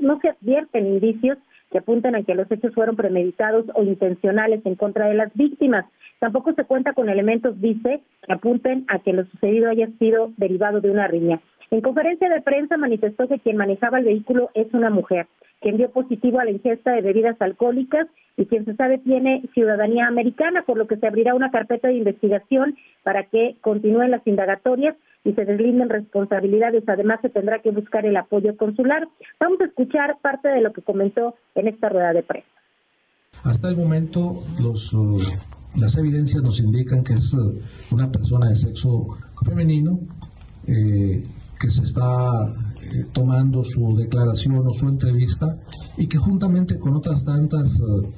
no, 0.00 0.20
se 0.20 0.28
advierten 0.30 0.86
indicios 0.86 1.38
que 1.70 1.78
apuntan 1.78 2.14
a 2.14 2.22
que 2.22 2.34
los 2.34 2.50
hechos 2.50 2.74
fueron 2.74 2.96
premeditados 2.96 3.66
o 3.74 3.82
intencionales 3.82 4.64
en 4.64 4.74
contra 4.74 5.06
de 5.06 5.14
las 5.14 5.32
víctimas. 5.34 5.84
Tampoco 6.18 6.54
se 6.54 6.64
cuenta 6.64 6.94
con 6.94 7.10
elementos, 7.10 7.60
dice, 7.60 8.00
que 8.26 8.32
apunten 8.32 8.86
a 8.88 9.00
que 9.00 9.12
lo 9.12 9.24
sucedido 9.26 9.68
haya 9.68 9.88
sido 9.98 10.32
derivado 10.38 10.80
de 10.80 10.90
una 10.90 11.06
riña. 11.06 11.40
En 11.70 11.80
conferencia 11.82 12.28
de 12.28 12.40
prensa 12.40 12.76
manifestó 12.76 13.28
que 13.28 13.38
quien 13.40 13.56
manejaba 13.56 13.98
el 13.98 14.06
vehículo 14.06 14.50
es 14.54 14.72
una 14.72 14.88
mujer, 14.88 15.26
quien 15.60 15.76
dio 15.76 15.90
positivo 15.90 16.40
a 16.40 16.44
la 16.44 16.50
ingesta 16.50 16.92
de 16.92 17.02
bebidas 17.02 17.36
alcohólicas 17.40 18.06
y 18.38 18.46
quien 18.46 18.64
se 18.64 18.74
sabe 18.74 18.98
tiene 18.98 19.42
ciudadanía 19.52 20.06
americana, 20.06 20.62
por 20.62 20.78
lo 20.78 20.86
que 20.86 20.96
se 20.96 21.06
abrirá 21.06 21.34
una 21.34 21.50
carpeta 21.50 21.88
de 21.88 21.94
investigación 21.94 22.76
para 23.02 23.24
que 23.24 23.56
continúen 23.60 24.12
las 24.12 24.26
indagatorias 24.26 24.96
y 25.24 25.32
se 25.32 25.44
deslinden 25.44 25.90
responsabilidades. 25.90 26.84
Además, 26.86 27.18
se 27.20 27.28
tendrá 27.28 27.58
que 27.58 27.70
buscar 27.70 28.06
el 28.06 28.16
apoyo 28.16 28.56
consular. 28.56 29.06
Vamos 29.38 29.60
a 29.60 29.64
escuchar 29.64 30.16
parte 30.22 30.48
de 30.48 30.62
lo 30.62 30.72
que 30.72 30.82
comentó 30.82 31.34
en 31.54 31.68
esta 31.68 31.88
rueda 31.88 32.12
de 32.12 32.22
prensa. 32.22 32.48
Hasta 33.44 33.68
el 33.68 33.76
momento, 33.76 34.42
los, 34.62 34.92
uh, 34.94 35.20
las 35.78 35.98
evidencias 35.98 36.42
nos 36.42 36.60
indican 36.60 37.04
que 37.04 37.14
es 37.14 37.34
uh, 37.34 37.94
una 37.94 38.10
persona 38.10 38.48
de 38.48 38.54
sexo 38.54 39.18
femenino. 39.44 39.98
Eh, 40.66 41.24
que 41.58 41.70
se 41.70 41.82
está 41.82 42.30
eh, 42.80 43.06
tomando 43.12 43.64
su 43.64 43.96
declaración 43.96 44.66
o 44.66 44.72
su 44.72 44.88
entrevista 44.88 45.58
y 45.96 46.06
que 46.06 46.16
juntamente 46.16 46.78
con 46.78 46.94
otras 46.94 47.24
tantas 47.24 47.76
eh, 47.76 48.08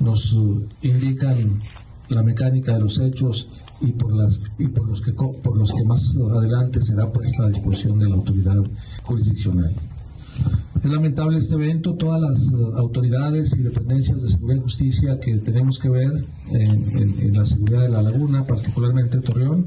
nos 0.00 0.34
eh, 0.34 0.88
indican 0.88 1.60
la 2.08 2.22
mecánica 2.22 2.74
de 2.74 2.80
los 2.80 2.98
hechos 2.98 3.48
y 3.80 3.92
por 3.92 4.14
las 4.14 4.42
y 4.58 4.66
por 4.66 4.86
los 4.88 5.00
que 5.00 5.12
por 5.12 5.56
los 5.56 5.72
que 5.72 5.84
más 5.84 6.16
adelante 6.16 6.80
será 6.80 7.10
puesta 7.10 7.44
a 7.44 7.48
disposición 7.48 7.98
de 7.98 8.08
la 8.08 8.16
autoridad 8.16 8.56
jurisdiccional. 9.04 9.72
Es 10.82 10.90
lamentable 10.90 11.38
este 11.38 11.54
evento, 11.54 11.94
todas 11.94 12.20
las 12.20 12.52
autoridades 12.76 13.54
y 13.56 13.62
dependencias 13.62 14.22
de 14.22 14.28
seguridad 14.28 14.60
y 14.60 14.62
justicia 14.62 15.20
que 15.20 15.38
tenemos 15.38 15.78
que 15.78 15.88
ver 15.88 16.24
en, 16.52 17.34
la 17.34 17.44
seguridad 17.44 17.82
de 17.82 17.90
la 17.90 18.02
laguna, 18.02 18.46
particularmente 18.46 19.18
Torreón, 19.18 19.66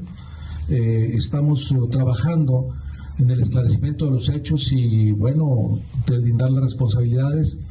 estamos 0.68 1.72
trabajando 1.90 2.74
en 3.18 3.30
el 3.30 3.40
esclarecimiento 3.40 4.06
de 4.06 4.12
los 4.12 4.28
hechos 4.28 4.72
y, 4.72 5.12
bueno, 5.12 5.78
deslindar 6.06 6.50
las 6.50 6.64
responsabilidades. 6.64 7.66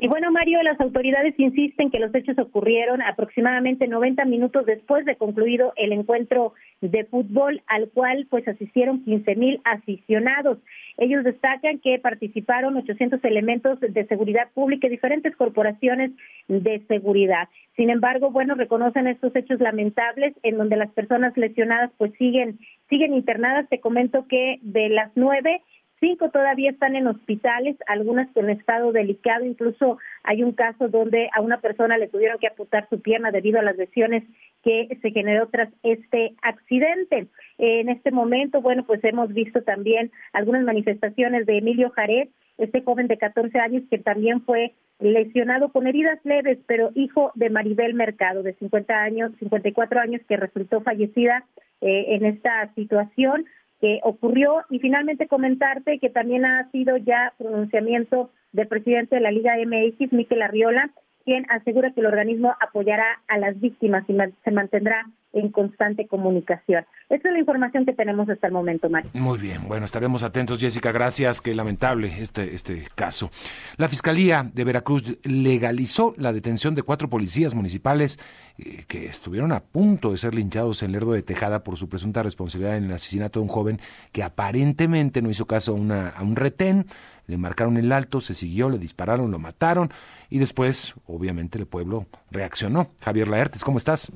Y 0.00 0.06
bueno, 0.06 0.30
Mario, 0.30 0.62
las 0.62 0.80
autoridades 0.80 1.34
insisten 1.38 1.90
que 1.90 1.98
los 1.98 2.14
hechos 2.14 2.38
ocurrieron 2.38 3.02
aproximadamente 3.02 3.88
90 3.88 4.24
minutos 4.26 4.64
después 4.64 5.04
de 5.04 5.16
concluido 5.16 5.72
el 5.74 5.92
encuentro 5.92 6.52
de 6.80 7.04
fútbol 7.04 7.62
al 7.66 7.88
cual 7.88 8.28
pues 8.30 8.46
asistieron 8.46 9.04
15 9.04 9.34
mil 9.34 9.60
aficionados. 9.64 10.58
Ellos 10.98 11.22
destacan 11.22 11.78
que 11.78 11.98
participaron 12.00 12.76
800 12.76 13.22
elementos 13.24 13.78
de 13.80 14.06
seguridad 14.06 14.50
pública 14.52 14.88
y 14.88 14.90
diferentes 14.90 15.34
corporaciones 15.36 16.10
de 16.48 16.82
seguridad. 16.88 17.48
Sin 17.76 17.88
embargo, 17.90 18.32
bueno, 18.32 18.56
reconocen 18.56 19.06
estos 19.06 19.34
hechos 19.36 19.60
lamentables 19.60 20.34
en 20.42 20.58
donde 20.58 20.76
las 20.76 20.90
personas 20.90 21.36
lesionadas 21.36 21.92
pues 21.96 22.12
siguen 22.18 22.58
siguen 22.88 23.14
internadas. 23.14 23.68
Te 23.68 23.80
comento 23.80 24.26
que 24.28 24.58
de 24.62 24.88
las 24.88 25.12
nueve 25.14 25.62
Cinco 26.00 26.30
todavía 26.30 26.70
están 26.70 26.94
en 26.94 27.08
hospitales, 27.08 27.76
algunas 27.88 28.28
con 28.32 28.50
estado 28.50 28.92
delicado. 28.92 29.44
Incluso 29.44 29.98
hay 30.22 30.44
un 30.44 30.52
caso 30.52 30.88
donde 30.88 31.28
a 31.34 31.40
una 31.40 31.60
persona 31.60 31.98
le 31.98 32.06
tuvieron 32.06 32.38
que 32.38 32.46
apuntar 32.46 32.88
su 32.88 33.00
pierna 33.00 33.32
debido 33.32 33.58
a 33.58 33.64
las 33.64 33.76
lesiones 33.76 34.22
que 34.62 34.96
se 35.02 35.10
generó 35.10 35.48
tras 35.48 35.70
este 35.82 36.34
accidente. 36.42 37.26
En 37.58 37.88
este 37.88 38.12
momento, 38.12 38.60
bueno, 38.60 38.84
pues 38.86 39.02
hemos 39.02 39.32
visto 39.32 39.62
también 39.62 40.12
algunas 40.32 40.62
manifestaciones 40.62 41.46
de 41.46 41.58
Emilio 41.58 41.90
Jared, 41.90 42.28
este 42.58 42.82
joven 42.82 43.08
de 43.08 43.18
14 43.18 43.58
años 43.58 43.82
que 43.90 43.98
también 43.98 44.42
fue 44.42 44.74
lesionado 45.00 45.70
con 45.70 45.86
heridas 45.86 46.18
leves, 46.24 46.58
pero 46.66 46.90
hijo 46.94 47.32
de 47.34 47.50
Maribel 47.50 47.94
Mercado, 47.94 48.42
de 48.42 48.54
50 48.54 48.94
años, 48.94 49.32
54 49.38 50.00
años, 50.00 50.20
que 50.28 50.36
resultó 50.36 50.80
fallecida 50.80 51.44
eh, 51.80 52.16
en 52.16 52.24
esta 52.24 52.72
situación 52.74 53.46
que 53.80 54.00
ocurrió. 54.02 54.64
Y 54.70 54.78
finalmente 54.78 55.28
comentarte 55.28 55.98
que 55.98 56.10
también 56.10 56.44
ha 56.44 56.70
sido 56.70 56.96
ya 56.96 57.32
pronunciamiento 57.38 58.30
del 58.52 58.68
presidente 58.68 59.16
de 59.16 59.22
la 59.22 59.30
Liga 59.30 59.56
MX, 59.56 60.12
Miquel 60.12 60.42
Arriola, 60.42 60.90
quien 61.24 61.44
asegura 61.50 61.92
que 61.92 62.00
el 62.00 62.06
organismo 62.06 62.54
apoyará 62.60 63.20
a 63.28 63.38
las 63.38 63.60
víctimas 63.60 64.04
y 64.08 64.16
se 64.44 64.50
mantendrá 64.50 65.06
en 65.32 65.50
constante 65.50 66.06
comunicación. 66.06 66.86
Esa 67.08 67.28
es 67.28 67.32
la 67.32 67.38
información 67.38 67.84
que 67.84 67.92
tenemos 67.92 68.28
hasta 68.28 68.46
el 68.46 68.52
momento, 68.52 68.88
Mario. 68.88 69.10
Muy 69.14 69.38
bien, 69.38 69.68
bueno, 69.68 69.84
estaremos 69.84 70.22
atentos, 70.22 70.58
Jessica. 70.58 70.92
Gracias, 70.92 71.40
qué 71.40 71.54
lamentable 71.54 72.20
este, 72.20 72.54
este 72.54 72.84
caso. 72.94 73.30
La 73.76 73.88
Fiscalía 73.88 74.50
de 74.52 74.64
Veracruz 74.64 75.18
legalizó 75.24 76.14
la 76.16 76.32
detención 76.32 76.74
de 76.74 76.82
cuatro 76.82 77.08
policías 77.08 77.54
municipales 77.54 78.18
eh, 78.58 78.84
que 78.88 79.06
estuvieron 79.06 79.52
a 79.52 79.60
punto 79.60 80.12
de 80.12 80.18
ser 80.18 80.34
linchados 80.34 80.82
en 80.82 80.92
Lerdo 80.92 81.12
de 81.12 81.22
Tejada 81.22 81.62
por 81.62 81.76
su 81.76 81.88
presunta 81.88 82.22
responsabilidad 82.22 82.76
en 82.76 82.84
el 82.84 82.92
asesinato 82.92 83.40
de 83.40 83.44
un 83.44 83.50
joven 83.50 83.80
que 84.12 84.22
aparentemente 84.22 85.22
no 85.22 85.30
hizo 85.30 85.46
caso 85.46 85.72
a, 85.72 85.74
una, 85.74 86.08
a 86.08 86.22
un 86.22 86.36
retén 86.36 86.86
le 87.28 87.36
marcaron 87.36 87.76
el 87.76 87.92
alto, 87.92 88.22
se 88.22 88.32
siguió, 88.32 88.70
le 88.70 88.78
dispararon, 88.78 89.30
lo 89.30 89.38
mataron 89.38 89.92
y 90.30 90.38
después, 90.38 90.94
obviamente, 91.06 91.58
el 91.58 91.66
pueblo 91.66 92.06
reaccionó. 92.30 92.90
Javier 93.02 93.28
Laertes, 93.28 93.64
¿cómo 93.64 93.76
estás? 93.76 94.12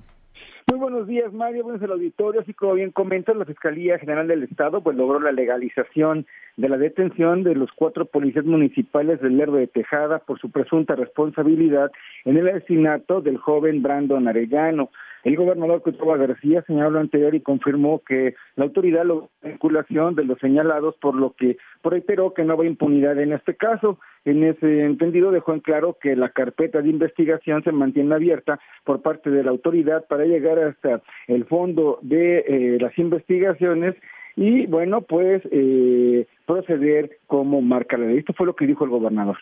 Muy 0.73 0.81
buenos 0.81 1.07
días, 1.07 1.31
Mario. 1.35 1.65
Buenos 1.65 1.83
el 1.83 1.93
auditorio. 1.93 2.41
Así 2.41 2.55
como 2.55 2.73
bien 2.73 2.93
comentas, 2.93 3.37
la 3.37 3.45
Fiscalía 3.45 3.99
General 3.99 4.27
del 4.27 4.45
Estado 4.45 4.83
pues 4.83 4.97
logró 4.97 5.21
la 5.21 5.31
legalización 5.31 6.25
de 6.57 6.71
la 6.71 6.79
detención 6.79 7.43
de 7.43 7.55
los 7.55 7.71
cuatro 7.77 8.07
policías 8.07 8.47
municipales 8.47 9.21
del 9.21 9.37
Lerdo 9.37 9.57
de 9.57 9.67
Tejada 9.67 10.21
por 10.21 10.41
su 10.41 10.51
presunta 10.51 10.95
responsabilidad 10.95 11.93
en 12.25 12.39
el 12.39 12.49
asesinato 12.49 13.21
del 13.21 13.37
joven 13.37 13.83
Brandon 13.83 14.27
Arellano. 14.27 14.89
El 15.25 15.37
gobernador 15.37 15.83
Cutrova 15.83 16.17
García 16.17 16.63
señaló 16.67 16.91
lo 16.91 17.01
anterior 17.01 17.35
y 17.35 17.41
confirmó 17.41 18.03
que 18.07 18.35
la 18.57 18.65
autoridad 18.65 19.05
la 19.05 19.21
vinculación 19.43 20.17
de 20.17 20.25
los 20.25 20.39
señalados, 20.39 20.97
por 20.97 21.15
lo 21.15 21.35
que 21.35 21.57
reiteró 21.85 22.35
que 22.35 22.45
no 22.45 22.57
va 22.57 22.67
impunidad 22.67 23.19
en 23.19 23.33
este 23.33 23.55
caso. 23.55 23.99
En 24.25 24.43
ese 24.43 24.85
entendido 24.85 25.31
dejó 25.31 25.55
en 25.55 25.61
claro 25.61 25.97
que 26.01 26.17
la 26.17 26.31
carpeta 26.31 26.83
de 26.83 26.89
investigación 26.89 27.63
se 27.63 27.73
mantiene 27.73 28.15
abierta 28.15 28.59
por 28.85 29.03
parte 29.03 29.31
de 29.31 29.45
la 29.45 29.51
autoridad 29.51 30.07
para 30.09 30.25
llegar 30.25 30.59
hasta 30.59 31.03
el 31.29 31.45
fondo 31.45 31.99
de 32.03 32.39
eh, 32.39 32.79
las 32.81 32.97
investigaciones 32.99 33.95
y 34.35 34.67
bueno 34.67 35.03
pues 35.03 35.43
eh, 35.51 36.27
proceder 36.47 37.19
como 37.27 37.63
marca 37.63 37.97
la 37.97 38.07
ley. 38.07 38.19
Esto 38.19 38.33
fue 38.33 38.47
lo 38.47 38.57
que 38.57 38.67
dijo 38.67 38.85
el 38.85 38.91
gobernador. 38.91 39.39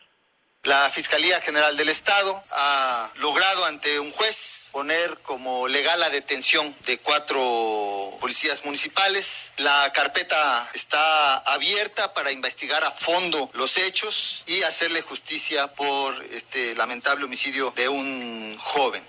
La 0.66 0.90
Fiscalía 0.90 1.40
General 1.40 1.74
del 1.74 1.88
Estado 1.88 2.36
ha 2.52 3.10
logrado 3.18 3.64
ante 3.64 3.98
un 3.98 4.10
juez 4.10 4.68
poner 4.74 5.16
como 5.22 5.66
legal 5.66 5.98
la 5.98 6.10
detención 6.10 6.74
de 6.86 6.98
cuatro 6.98 7.40
policías 8.20 8.62
municipales. 8.66 9.54
La 9.56 9.90
carpeta 9.94 10.68
está 10.74 11.38
abierta 11.50 12.12
para 12.12 12.30
investigar 12.30 12.84
a 12.84 12.90
fondo 12.90 13.48
los 13.56 13.78
hechos 13.78 14.44
y 14.46 14.62
hacerle 14.62 15.00
justicia 15.00 15.68
por 15.68 16.12
este 16.24 16.74
lamentable 16.76 17.24
homicidio 17.24 17.72
de 17.74 17.88
un 17.88 18.54
joven. 18.58 19.00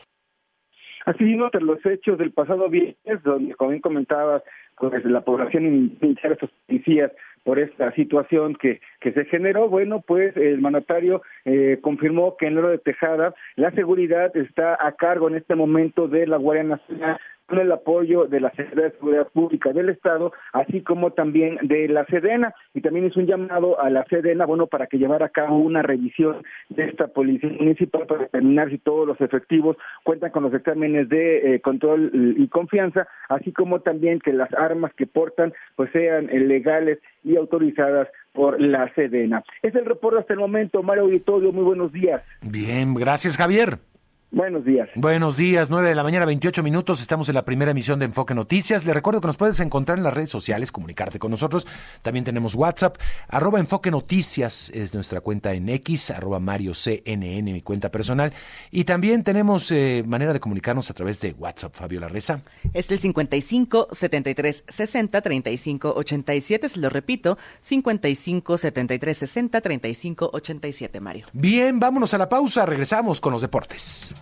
Así 1.05 1.37
tras 1.51 1.63
los 1.63 1.85
hechos 1.85 2.17
del 2.17 2.31
pasado 2.31 2.69
viernes, 2.69 3.23
donde, 3.23 3.55
como 3.55 3.71
bien 3.71 3.81
comentaba, 3.81 4.41
pues 4.77 5.03
la 5.03 5.19
población 5.19 5.97
iniciara 6.01 6.35
a 6.35 6.47
policías 6.65 7.11
por 7.43 7.59
esta 7.59 7.91
situación 7.93 8.55
que, 8.55 8.81
que 8.99 9.11
se 9.13 9.25
generó, 9.25 9.67
bueno, 9.69 10.01
pues 10.01 10.35
el 10.37 10.61
mandatario 10.61 11.21
eh, 11.45 11.79
confirmó 11.81 12.37
que 12.37 12.47
en 12.47 12.57
Oro 12.57 12.69
de 12.69 12.77
Tejada 12.77 13.33
la 13.55 13.71
seguridad 13.71 14.35
está 14.35 14.77
a 14.79 14.91
cargo 14.93 15.27
en 15.27 15.35
este 15.35 15.55
momento 15.55 16.07
de 16.07 16.27
la 16.27 16.37
Guardia 16.37 16.63
Nacional 16.63 17.19
con 17.51 17.59
el 17.59 17.71
apoyo 17.73 18.27
de 18.27 18.39
la 18.39 18.49
Secretaría 18.51 18.85
de 18.85 18.91
Seguridad 18.91 19.27
Pública 19.27 19.73
del 19.73 19.89
Estado, 19.89 20.31
así 20.53 20.81
como 20.83 21.11
también 21.11 21.57
de 21.63 21.89
la 21.89 22.05
Sedena, 22.05 22.55
y 22.73 22.79
también 22.79 23.07
hizo 23.07 23.19
un 23.19 23.27
llamado 23.27 23.77
a 23.81 23.89
la 23.89 24.05
Sedena, 24.05 24.45
bueno, 24.45 24.67
para 24.67 24.87
que 24.87 24.97
llevara 24.97 25.25
a 25.25 25.29
cabo 25.29 25.57
una 25.57 25.81
revisión 25.81 26.43
de 26.69 26.85
esta 26.85 27.07
policía 27.07 27.49
municipal 27.49 28.07
para 28.07 28.21
determinar 28.21 28.69
si 28.69 28.77
todos 28.77 29.05
los 29.05 29.19
efectivos 29.19 29.75
cuentan 30.05 30.31
con 30.31 30.43
los 30.43 30.53
exámenes 30.53 31.09
de 31.09 31.55
eh, 31.55 31.59
control 31.59 32.35
y 32.37 32.47
confianza, 32.47 33.05
así 33.27 33.51
como 33.51 33.81
también 33.81 34.19
que 34.19 34.31
las 34.31 34.53
armas 34.53 34.93
que 34.93 35.05
portan 35.05 35.51
pues 35.75 35.91
sean 35.91 36.27
legales 36.27 36.99
y 37.25 37.35
autorizadas 37.35 38.07
por 38.31 38.61
la 38.61 38.93
Sedena. 38.95 39.43
Es 39.61 39.75
el 39.75 39.85
reporte 39.85 40.21
hasta 40.21 40.33
el 40.33 40.39
momento, 40.39 40.81
Mario 40.83 41.03
Auditorio, 41.03 41.51
muy 41.51 41.65
buenos 41.65 41.91
días. 41.91 42.21
Bien, 42.41 42.93
gracias 42.93 43.35
Javier. 43.35 43.90
Buenos 44.33 44.63
días. 44.63 44.87
Buenos 44.95 45.35
días, 45.35 45.69
9 45.69 45.89
de 45.89 45.95
la 45.95 46.03
mañana, 46.03 46.25
28 46.25 46.63
minutos. 46.63 47.01
Estamos 47.01 47.27
en 47.27 47.35
la 47.35 47.43
primera 47.43 47.71
emisión 47.71 47.99
de 47.99 48.05
Enfoque 48.05 48.33
Noticias. 48.33 48.85
Le 48.85 48.93
recuerdo 48.93 49.19
que 49.19 49.27
nos 49.27 49.35
puedes 49.35 49.59
encontrar 49.59 49.97
en 49.97 50.05
las 50.05 50.13
redes 50.13 50.29
sociales, 50.29 50.71
comunicarte 50.71 51.19
con 51.19 51.31
nosotros. 51.31 51.67
También 52.01 52.23
tenemos 52.23 52.55
WhatsApp, 52.55 52.95
arroba 53.27 53.59
Enfoque 53.59 53.91
Noticias 53.91 54.71
es 54.73 54.93
nuestra 54.93 55.19
cuenta 55.19 55.53
en 55.53 55.67
X, 55.67 56.11
arroba 56.11 56.39
Mario 56.39 56.73
CNN, 56.73 57.51
mi 57.51 57.61
cuenta 57.61 57.91
personal. 57.91 58.31
Y 58.71 58.85
también 58.85 59.25
tenemos 59.25 59.69
eh, 59.69 60.01
manera 60.07 60.31
de 60.31 60.39
comunicarnos 60.39 60.89
a 60.89 60.93
través 60.93 61.19
de 61.19 61.33
WhatsApp, 61.33 61.75
Fabio 61.75 61.99
Larreza. 61.99 62.41
Es 62.73 62.89
el 62.89 62.99
55 62.99 63.89
73 63.91 64.63
60 64.65 65.21
35 65.21 65.93
87. 65.93 66.69
Se 66.69 66.79
lo 66.79 66.89
repito, 66.89 67.37
55 67.59 68.57
73 68.57 69.17
60 69.17 69.59
35 69.59 70.29
87, 70.31 71.01
Mario. 71.01 71.25
Bien, 71.33 71.81
vámonos 71.81 72.13
a 72.13 72.17
la 72.17 72.29
pausa. 72.29 72.65
Regresamos 72.65 73.19
con 73.19 73.33
los 73.33 73.41
deportes. 73.41 74.15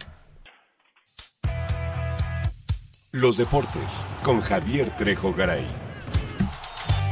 Los 3.11 3.37
deportes 3.37 4.05
con 4.21 4.39
Javier 4.39 4.95
Trejo 4.95 5.33
Garay. 5.33 5.65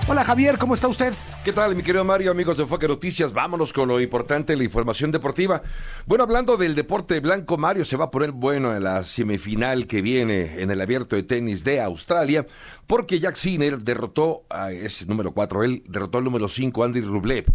Hola 0.08 0.24
Javier, 0.24 0.60
¿cómo 0.60 0.75
está 0.75 0.88
usted? 0.88 1.12
¿Qué 1.44 1.51
tal, 1.51 1.75
mi 1.75 1.82
querido 1.82 2.06
Mario, 2.06 2.30
amigos 2.30 2.58
de 2.58 2.63
Enfoque 2.63 2.88
Noticias? 2.88 3.34
Vámonos 3.34 3.74
con 3.74 3.88
lo 3.88 4.00
importante, 4.00 4.56
la 4.56 4.63
información 4.63 5.12
deportiva. 5.12 5.63
Bueno, 6.06 6.24
hablando 6.24 6.56
del 6.56 6.75
deporte 6.75 7.20
blanco, 7.20 7.58
Mario 7.58 7.84
se 7.84 7.98
va 7.98 8.06
a 8.06 8.12
poner 8.12 8.32
bueno 8.32 8.75
en 8.75 8.84
la 8.84 9.04
semifinal 9.04 9.88
que 9.88 10.04
viene 10.04 10.62
en 10.62 10.70
el 10.70 10.82
abierto 10.82 11.16
de 11.16 11.24
tenis 11.24 11.63
de 11.63 11.82
Australia, 11.82 12.46
porque 12.86 13.20
Jack 13.20 13.34
Sinner 13.34 13.80
derrotó, 13.80 14.46
a 14.51 14.72
ese 14.72 15.08
número 15.08 15.32
4, 15.32 15.63
él 15.63 15.84
derrotó 15.88 16.20
al 16.20 16.25
número 16.25 16.48
5, 16.48 16.84
Andy 16.84 17.01
Rublev. 17.01 17.46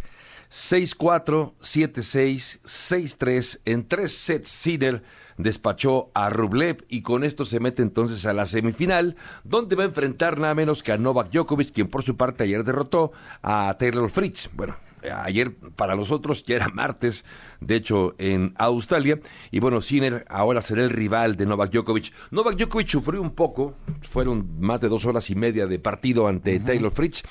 6-4, 0.51 1.55
7-6, 1.63 2.59
6-3 2.65 3.61
en 3.67 3.87
tres 3.87 4.13
sets. 4.13 4.49
Sinner 4.49 5.03
despachó 5.37 6.11
a 6.15 6.31
Rublev 6.31 6.85
y 6.89 7.03
con 7.03 7.25
esto 7.25 7.45
se 7.45 7.61
mete 7.61 7.83
entonces 7.83 8.27
a 8.27 8.33
la 8.33 8.47
semifinal, 8.47 9.17
donde 9.45 9.77
va 9.77 9.85
a 9.85 9.87
enfrentar 9.87 10.39
nada 10.39 10.55
menos 10.55 10.83
que 10.83 10.93
a 10.93 10.99
Novak 10.99 11.31
Djokovic, 11.31 11.73
quien 11.73 11.89
por 11.89 12.03
su 12.03 12.17
parte 12.17 12.45
ayer 12.45 12.65
derrotó 12.65 13.13
a 13.43 13.77
Taylor 13.79 14.11
Fritz. 14.11 14.51
Bueno, 14.55 14.77
ayer 15.11 15.55
para 15.77 15.95
los 15.95 16.11
otros 16.11 16.45
ya 16.45 16.57
era 16.57 16.69
martes, 16.69 17.25
de 17.61 17.77
hecho 17.77 18.15
en 18.19 18.55
Australia, 18.57 19.21
y 19.51 19.61
bueno, 19.61 19.81
Sinner 19.81 20.25
ahora 20.29 20.63
será 20.63 20.83
el 20.83 20.91
rival 20.91 21.37
de 21.37 21.47
Novak 21.47 21.73
Djokovic. 21.73 22.13
Novak 22.31 22.57
Djokovic 22.57 22.89
sufrió 22.89 23.21
un 23.21 23.35
poco, 23.35 23.75
fueron 24.03 24.61
más 24.61 24.81
de 24.81 24.89
dos 24.89 25.07
horas 25.07 25.31
y 25.31 25.35
media 25.35 25.67
de 25.67 25.79
partido 25.79 26.29
ante 26.29 26.61
Taylor 26.61 26.93
Fritz, 26.93 27.23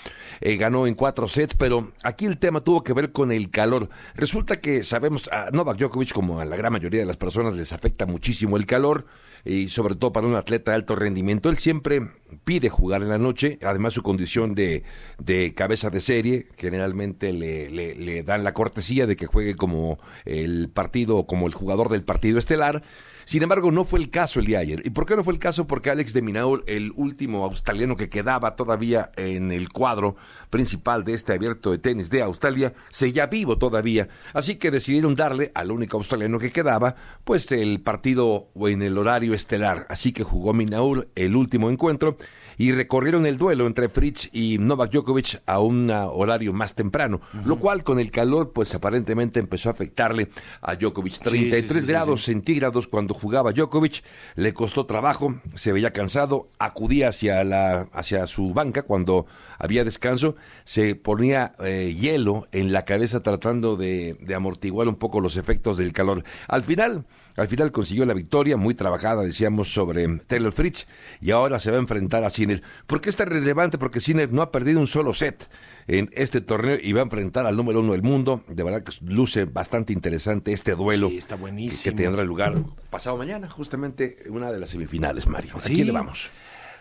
eh, 0.41 0.57
ganó 0.57 0.87
en 0.87 0.95
cuatro 0.95 1.27
sets, 1.27 1.53
pero 1.53 1.91
aquí 2.03 2.25
el 2.25 2.37
tema 2.37 2.61
tuvo 2.61 2.83
que 2.83 2.93
ver 2.93 3.11
con 3.11 3.31
el 3.31 3.49
calor. 3.49 3.89
Resulta 4.15 4.59
que 4.59 4.83
sabemos, 4.83 5.29
a 5.31 5.51
Novak 5.51 5.77
Djokovic, 5.77 6.13
como 6.13 6.39
a 6.39 6.45
la 6.45 6.55
gran 6.55 6.73
mayoría 6.73 6.99
de 6.99 7.05
las 7.05 7.17
personas, 7.17 7.55
les 7.55 7.73
afecta 7.73 8.05
muchísimo 8.05 8.57
el 8.57 8.65
calor, 8.65 9.05
y 9.43 9.69
sobre 9.69 9.95
todo 9.95 10.13
para 10.13 10.27
un 10.27 10.35
atleta 10.35 10.71
de 10.71 10.75
alto 10.75 10.95
rendimiento. 10.95 11.49
Él 11.49 11.57
siempre 11.57 12.11
pide 12.43 12.69
jugar 12.69 13.01
en 13.01 13.09
la 13.09 13.17
noche, 13.17 13.59
además 13.63 13.93
su 13.93 14.03
condición 14.03 14.55
de, 14.55 14.83
de 15.19 15.53
cabeza 15.53 15.89
de 15.89 16.01
serie, 16.01 16.47
generalmente 16.57 17.33
le, 17.33 17.69
le, 17.69 17.95
le, 17.95 18.23
dan 18.23 18.43
la 18.43 18.53
cortesía 18.53 19.07
de 19.07 19.15
que 19.15 19.25
juegue 19.25 19.55
como 19.55 19.99
el 20.25 20.69
partido, 20.69 21.25
como 21.25 21.47
el 21.47 21.53
jugador 21.53 21.89
del 21.89 22.03
partido 22.03 22.39
estelar. 22.39 22.83
Sin 23.31 23.43
embargo, 23.43 23.71
no 23.71 23.85
fue 23.85 23.99
el 24.01 24.09
caso 24.09 24.41
el 24.41 24.45
día 24.45 24.57
de 24.57 24.63
ayer. 24.63 24.81
¿Y 24.85 24.89
por 24.89 25.05
qué 25.05 25.15
no 25.15 25.23
fue 25.23 25.31
el 25.31 25.39
caso? 25.39 25.65
Porque 25.65 25.89
Alex 25.89 26.11
de 26.11 26.21
Minaur, 26.21 26.65
el 26.67 26.91
último 26.97 27.45
australiano 27.45 27.95
que 27.95 28.09
quedaba 28.09 28.57
todavía 28.57 29.09
en 29.15 29.53
el 29.53 29.69
cuadro 29.69 30.17
principal 30.49 31.05
de 31.05 31.13
este 31.13 31.31
abierto 31.31 31.71
de 31.71 31.77
tenis 31.77 32.09
de 32.09 32.23
Australia, 32.23 32.73
seguía 32.89 33.27
vivo 33.27 33.57
todavía. 33.57 34.09
Así 34.33 34.55
que 34.55 34.69
decidieron 34.69 35.15
darle 35.15 35.53
al 35.55 35.71
único 35.71 35.95
australiano 35.95 36.39
que 36.39 36.51
quedaba, 36.51 36.97
pues 37.23 37.49
el 37.53 37.79
partido 37.79 38.49
en 38.53 38.81
el 38.81 38.97
horario 38.97 39.33
estelar. 39.33 39.85
Así 39.87 40.11
que 40.11 40.23
jugó 40.23 40.51
Minaur 40.51 41.07
el 41.15 41.37
último 41.37 41.71
encuentro 41.71 42.17
y 42.61 42.71
recorrieron 42.71 43.25
el 43.25 43.39
duelo 43.39 43.65
entre 43.65 43.89
Fritz 43.89 44.29
y 44.31 44.59
Novak 44.59 44.91
Djokovic 44.91 45.41
a 45.47 45.59
un 45.59 45.89
horario 45.89 46.53
más 46.53 46.75
temprano, 46.75 47.19
lo 47.43 47.57
cual 47.57 47.83
con 47.83 47.99
el 47.99 48.11
calor 48.11 48.51
pues 48.53 48.75
aparentemente 48.75 49.39
empezó 49.39 49.69
a 49.69 49.71
afectarle 49.71 50.29
a 50.61 50.75
Djokovic. 50.75 51.21
33 51.23 51.59
sí, 51.59 51.67
sí, 51.67 51.81
sí, 51.81 51.87
grados 51.87 52.23
centígrados 52.25 52.87
cuando 52.87 53.15
jugaba 53.15 53.51
Djokovic, 53.51 54.03
le 54.35 54.53
costó 54.53 54.85
trabajo, 54.85 55.41
se 55.55 55.71
veía 55.71 55.89
cansado, 55.91 56.49
acudía 56.59 57.07
hacia, 57.07 57.43
la, 57.43 57.87
hacia 57.93 58.27
su 58.27 58.53
banca 58.53 58.83
cuando 58.83 59.25
había 59.57 59.83
descanso, 59.83 60.35
se 60.63 60.93
ponía 60.93 61.55
eh, 61.65 61.95
hielo 61.99 62.47
en 62.51 62.71
la 62.71 62.85
cabeza 62.85 63.23
tratando 63.23 63.75
de, 63.75 64.17
de 64.21 64.35
amortiguar 64.35 64.87
un 64.87 64.97
poco 64.97 65.19
los 65.19 65.35
efectos 65.35 65.77
del 65.77 65.93
calor. 65.93 66.23
Al 66.47 66.61
final... 66.61 67.05
Al 67.37 67.47
final 67.47 67.71
consiguió 67.71 68.05
la 68.05 68.13
victoria, 68.13 68.57
muy 68.57 68.73
trabajada, 68.75 69.23
decíamos, 69.23 69.73
sobre 69.73 70.07
Taylor 70.27 70.51
Fritz, 70.51 70.87
y 71.21 71.31
ahora 71.31 71.59
se 71.59 71.71
va 71.71 71.77
a 71.77 71.79
enfrentar 71.79 72.23
a 72.23 72.29
Sinner. 72.29 72.61
¿Por 72.87 73.01
qué 73.01 73.09
es 73.09 73.15
tan 73.15 73.27
relevante? 73.27 73.77
Porque 73.77 73.99
Sinner 73.99 74.31
no 74.33 74.41
ha 74.41 74.51
perdido 74.51 74.79
un 74.79 74.87
solo 74.87 75.13
set 75.13 75.49
en 75.87 76.09
este 76.13 76.41
torneo 76.41 76.77
y 76.81 76.93
va 76.93 77.01
a 77.01 77.03
enfrentar 77.03 77.45
al 77.45 77.55
número 77.55 77.79
uno 77.79 77.93
del 77.93 78.03
mundo. 78.03 78.43
De 78.47 78.63
verdad 78.63 78.83
que 78.83 78.91
luce 79.05 79.45
bastante 79.45 79.93
interesante 79.93 80.51
este 80.53 80.75
duelo 80.75 81.09
Sí, 81.09 81.17
está 81.17 81.35
que, 81.35 81.41
buenísimo. 81.41 81.95
que 81.95 82.03
tendrá 82.03 82.23
lugar 82.23 82.55
pasado 82.89 83.17
mañana, 83.17 83.49
justamente 83.49 84.17
una 84.29 84.51
de 84.51 84.59
las 84.59 84.69
semifinales, 84.69 85.27
Mario. 85.27 85.55
¿A 85.57 85.61
Sí. 85.61 85.73
quién 85.73 85.87
le 85.87 85.93
vamos? 85.93 86.29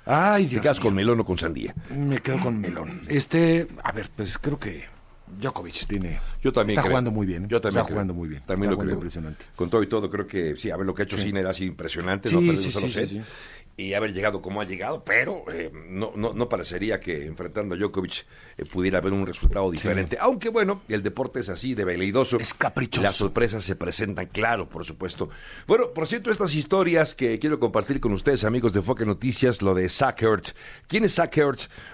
Ay, 0.07 0.45
¿Te 0.45 0.51
Dios 0.51 0.63
quedas 0.63 0.79
mío. 0.79 0.85
con 0.85 0.95
melón 0.95 1.21
o 1.21 1.25
con 1.25 1.39
sandía? 1.39 1.75
Me 1.95 2.19
quedo 2.19 2.41
con 2.41 2.59
Melón. 2.61 3.03
Este, 3.09 3.69
a 3.85 3.93
ver, 3.93 4.09
pues 4.17 4.39
creo 4.39 4.59
que 4.59 4.85
Djokovic 5.38 5.87
tiene. 5.87 6.19
Yo 6.43 6.53
también 6.53 6.75
Está 6.79 6.83
creo. 6.83 6.93
jugando 6.93 7.11
muy 7.11 7.27
bien. 7.27 7.45
¿eh? 7.45 7.49
Yo 7.49 7.61
también 7.61 7.79
Está 7.81 7.87
creo. 7.87 7.95
jugando 7.97 8.14
muy 8.14 8.29
bien. 8.29 8.43
También 8.47 8.64
Está 8.64 8.71
lo 8.71 8.77
jugando 8.77 8.90
creo. 8.90 8.97
impresionante. 8.99 9.45
Con 9.57 9.71
todo 9.71 9.83
y 9.83 9.87
todo, 9.87 10.11
creo 10.11 10.27
que 10.27 10.57
sí, 10.57 10.71
a 10.71 10.77
ver, 10.77 10.87
lo 10.87 10.95
que 10.95 11.03
ha 11.03 11.05
hecho 11.05 11.16
Sí. 11.16 11.31
Sido 11.31 11.66
impresionante, 11.69 12.29
Sí, 12.29 12.35
no 12.35 12.57
sí, 12.57 12.71
sí, 12.71 13.07
sí. 13.07 13.21
Y 13.77 13.95
haber 13.95 14.12
llegado 14.12 14.43
como 14.43 14.61
ha 14.61 14.64
llegado, 14.66 15.05
pero 15.05 15.45
eh, 15.51 15.71
no, 15.88 16.12
no, 16.14 16.35
no 16.35 16.49
parecería 16.51 17.01
que 17.01 17.25
enfrentando 17.25 17.75
a 17.75 17.79
Djokovic 17.79 18.27
eh, 18.59 18.64
pudiera 18.66 18.99
haber 18.99 19.12
un 19.14 19.25
resultado 19.27 19.71
diferente. 19.71 20.19
Aunque 20.21 20.51
bueno, 20.51 20.83
el 20.88 21.03
deporte 21.03 21.40
es 21.40 21.49
así, 21.49 21.75
de 21.75 21.85
veleidoso. 21.87 22.38
Es 22.38 22.53
caprichoso. 22.53 23.03
Las 23.05 23.16
sorpresas 23.16 23.64
se 23.64 23.77
presentan, 23.77 24.27
claro, 24.27 24.69
por 24.69 24.85
supuesto. 24.85 25.31
Bueno, 25.66 25.93
por 25.95 26.07
cierto, 26.09 26.31
estas 26.31 26.55
historias 26.55 27.14
que 27.14 27.38
quiero 27.38 27.59
compartir 27.59 28.01
con 28.01 28.12
ustedes, 28.12 28.45
amigos 28.45 28.75
de 28.75 28.83
Foque 28.83 29.07
Noticias, 29.07 29.62
lo 29.62 29.73
de 29.73 29.88
Zach. 29.88 30.23
¿Quién 30.87 31.05
es 31.05 31.14
Zach? 31.14 31.35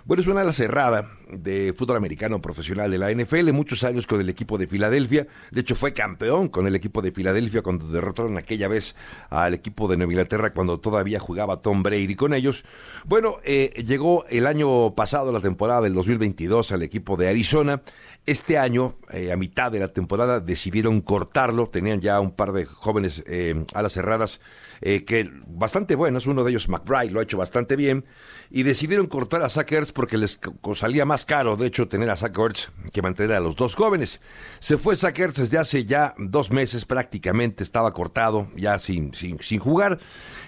Bueno, 0.04 0.20
es 0.22 0.26
una 0.26 0.40
ala 0.40 0.52
cerrada 0.52 1.12
de 1.30 1.74
fútbol 1.76 1.96
americano 1.96 2.40
profesional 2.40 2.90
de 2.90 2.98
la 2.98 3.12
NFL, 3.12 3.52
muchos 3.52 3.84
años 3.84 4.06
con 4.06 4.20
el 4.20 4.28
equipo 4.28 4.58
de 4.58 4.66
Filadelfia. 4.66 5.26
De 5.50 5.60
hecho, 5.60 5.74
fue 5.74 5.92
campeón 5.92 6.48
con 6.48 6.66
el 6.66 6.74
equipo 6.74 7.02
de 7.02 7.12
Filadelfia 7.12 7.62
cuando 7.62 7.86
derrotaron 7.88 8.36
aquella 8.38 8.68
vez 8.68 8.94
al 9.30 9.54
equipo 9.54 9.88
de 9.88 9.96
Nueva 9.96 10.12
Inglaterra 10.12 10.52
cuando 10.52 10.78
todavía 10.80 11.18
jugaba 11.18 11.62
Tom 11.62 11.82
Brady 11.82 12.14
con 12.14 12.34
ellos. 12.34 12.64
Bueno, 13.04 13.38
eh, 13.44 13.82
llegó 13.86 14.24
el 14.28 14.46
año 14.46 14.94
pasado, 14.94 15.32
la 15.32 15.40
temporada 15.40 15.82
del 15.82 15.94
2022, 15.94 16.72
al 16.72 16.82
equipo 16.82 17.16
de 17.16 17.28
Arizona. 17.28 17.82
Este 18.26 18.58
año, 18.58 18.96
eh, 19.12 19.30
a 19.30 19.36
mitad 19.36 19.70
de 19.70 19.78
la 19.78 19.86
temporada, 19.86 20.40
decidieron 20.40 21.00
cortarlo. 21.00 21.68
Tenían 21.68 22.00
ya 22.00 22.18
un 22.18 22.32
par 22.32 22.50
de 22.50 22.64
jóvenes 22.64 23.22
eh, 23.28 23.64
alas 23.72 23.92
cerradas 23.92 24.40
eh, 24.80 25.04
que 25.04 25.30
bastante 25.46 25.94
buenos. 25.94 26.26
Uno 26.26 26.42
de 26.42 26.50
ellos, 26.50 26.68
McBride, 26.68 27.12
lo 27.12 27.20
ha 27.20 27.22
hecho 27.22 27.38
bastante 27.38 27.76
bien. 27.76 28.04
Y 28.50 28.64
decidieron 28.64 29.06
cortar 29.06 29.44
a 29.44 29.48
Zach 29.48 29.70
Ertz 29.70 29.92
porque 29.92 30.18
les 30.18 30.40
salía 30.74 31.04
más 31.04 31.24
caro, 31.24 31.56
de 31.56 31.68
hecho, 31.68 31.86
tener 31.86 32.10
a 32.10 32.16
Zach 32.16 32.36
Ertz 32.36 32.72
que 32.92 33.00
mantener 33.00 33.36
a 33.36 33.40
los 33.40 33.54
dos 33.54 33.76
jóvenes. 33.76 34.20
Se 34.58 34.76
fue 34.76 34.96
Zach 34.96 35.16
Ertz 35.16 35.38
desde 35.38 35.58
hace 35.58 35.84
ya 35.84 36.12
dos 36.18 36.50
meses 36.50 36.84
prácticamente, 36.84 37.62
estaba 37.62 37.92
cortado, 37.92 38.48
ya 38.56 38.80
sin, 38.80 39.14
sin, 39.14 39.38
sin 39.38 39.60
jugar. 39.60 40.00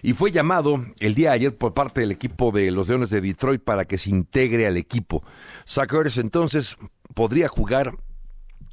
Y 0.02 0.14
fue 0.14 0.32
llamado 0.32 0.84
el 0.98 1.14
día 1.14 1.30
de 1.30 1.36
ayer 1.36 1.56
por 1.56 1.74
parte 1.74 2.00
del 2.00 2.10
equipo 2.10 2.50
de 2.50 2.72
los 2.72 2.88
Leones 2.88 3.10
de 3.10 3.20
Detroit 3.20 3.62
para 3.62 3.84
que 3.84 3.98
se 3.98 4.10
integre 4.10 4.66
al 4.66 4.76
equipo. 4.76 5.22
Zach 5.64 5.92
Ertz 5.92 6.18
entonces 6.18 6.76
podría 7.18 7.48
jugar 7.48 7.98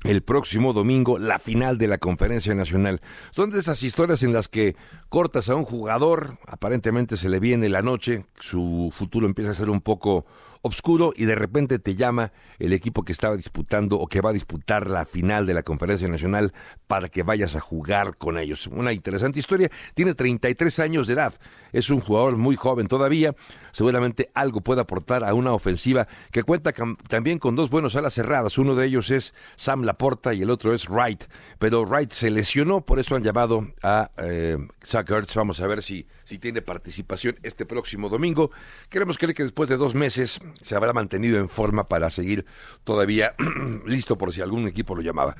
el 0.04 0.22
próximo 0.22 0.72
domingo 0.72 1.18
la 1.18 1.40
final 1.40 1.80
de 1.80 1.88
la 1.88 1.98
conferencia 1.98 2.54
nacional. 2.54 3.02
Son 3.32 3.50
de 3.50 3.58
esas 3.58 3.82
historias 3.82 4.22
en 4.22 4.34
las 4.34 4.48
que 4.48 4.76
cortas 5.10 5.50
a 5.50 5.56
un 5.56 5.66
jugador, 5.66 6.38
aparentemente 6.46 7.18
se 7.18 7.28
le 7.28 7.40
viene 7.40 7.70
la 7.70 7.82
noche, 7.82 8.28
su 8.40 8.94
futuro 8.94 9.26
empieza 9.26 9.50
a 9.50 9.56
ser 9.56 9.72
un 9.72 9.82
poco 9.82 10.28
oscuro 10.66 11.14
y 11.16 11.26
de 11.26 11.36
repente 11.36 11.78
te 11.78 11.96
llama 11.96 12.32
el 12.58 12.74
equipo 12.74 13.04
que 13.04 13.12
estaba 13.12 13.36
disputando 13.36 14.00
o 14.00 14.08
que 14.08 14.22
va 14.22 14.32
a 14.32 14.34
disputar 14.34 14.90
la 14.90 15.06
final 15.06 15.46
de 15.46 15.54
la 15.54 15.62
conferencia 15.62 16.08
nacional 16.08 16.54
para 16.88 17.08
que 17.08 17.22
vayas 17.22 17.56
a 17.56 17.60
jugar 17.60 18.18
con 18.18 18.40
ellos. 18.40 18.66
Una 18.68 18.92
interesante 18.92 19.38
historia. 19.38 19.70
Tiene 19.94 20.16
33 20.16 20.80
años 20.80 21.08
de 21.08 21.14
edad. 21.14 21.36
Es 21.72 21.92
un 21.92 22.00
jugador 22.00 22.38
muy 22.38 22.56
joven 22.56 22.88
todavía. 22.88 23.36
Seguramente 23.72 24.32
algo 24.34 24.62
puede 24.62 24.82
aportar 24.82 25.24
a 25.24 25.34
una 25.36 25.54
ofensiva 25.54 26.08
que 26.32 26.44
cuenta 26.44 26.74
también 27.08 27.38
con 27.38 27.56
dos 27.56 27.70
buenos 27.70 27.96
alas 27.96 28.14
cerradas. 28.14 28.58
Uno 28.58 28.74
de 28.74 28.88
ellos 28.88 29.12
es 29.12 29.36
Sam 29.56 29.84
Laporta 29.84 30.34
y 30.34 30.42
el 30.42 30.50
otro 30.50 30.74
es 30.74 30.90
Wright. 30.90 31.26
Pero 31.60 31.84
Wright 31.84 32.12
se 32.12 32.32
lesionó, 32.32 32.82
por 32.82 33.00
eso 33.00 33.16
han 33.16 33.24
llamado 33.24 33.68
a 33.84 34.10
eh, 34.18 34.58
Zach 34.84 35.10
Vamos 35.36 35.60
a 35.60 35.68
ver 35.68 35.84
si, 35.84 36.08
si 36.26 36.38
tiene 36.38 36.62
participación 36.62 37.40
este 37.44 37.66
próximo 37.66 38.10
domingo. 38.10 38.52
Queremos 38.90 39.18
creer 39.18 39.34
que 39.34 39.44
después 39.44 39.70
de 39.70 39.78
dos 39.78 39.96
meses 39.96 40.42
se 40.62 40.76
habrá 40.76 40.92
mantenido 40.92 41.40
en 41.40 41.48
forma 41.48 41.86
para 41.86 42.10
seguir 42.10 42.46
todavía 42.84 43.36
listo 43.86 44.18
por 44.18 44.34
si 44.34 44.42
algún 44.42 44.68
equipo 44.68 44.96
lo 44.96 45.02
llamaba. 45.02 45.36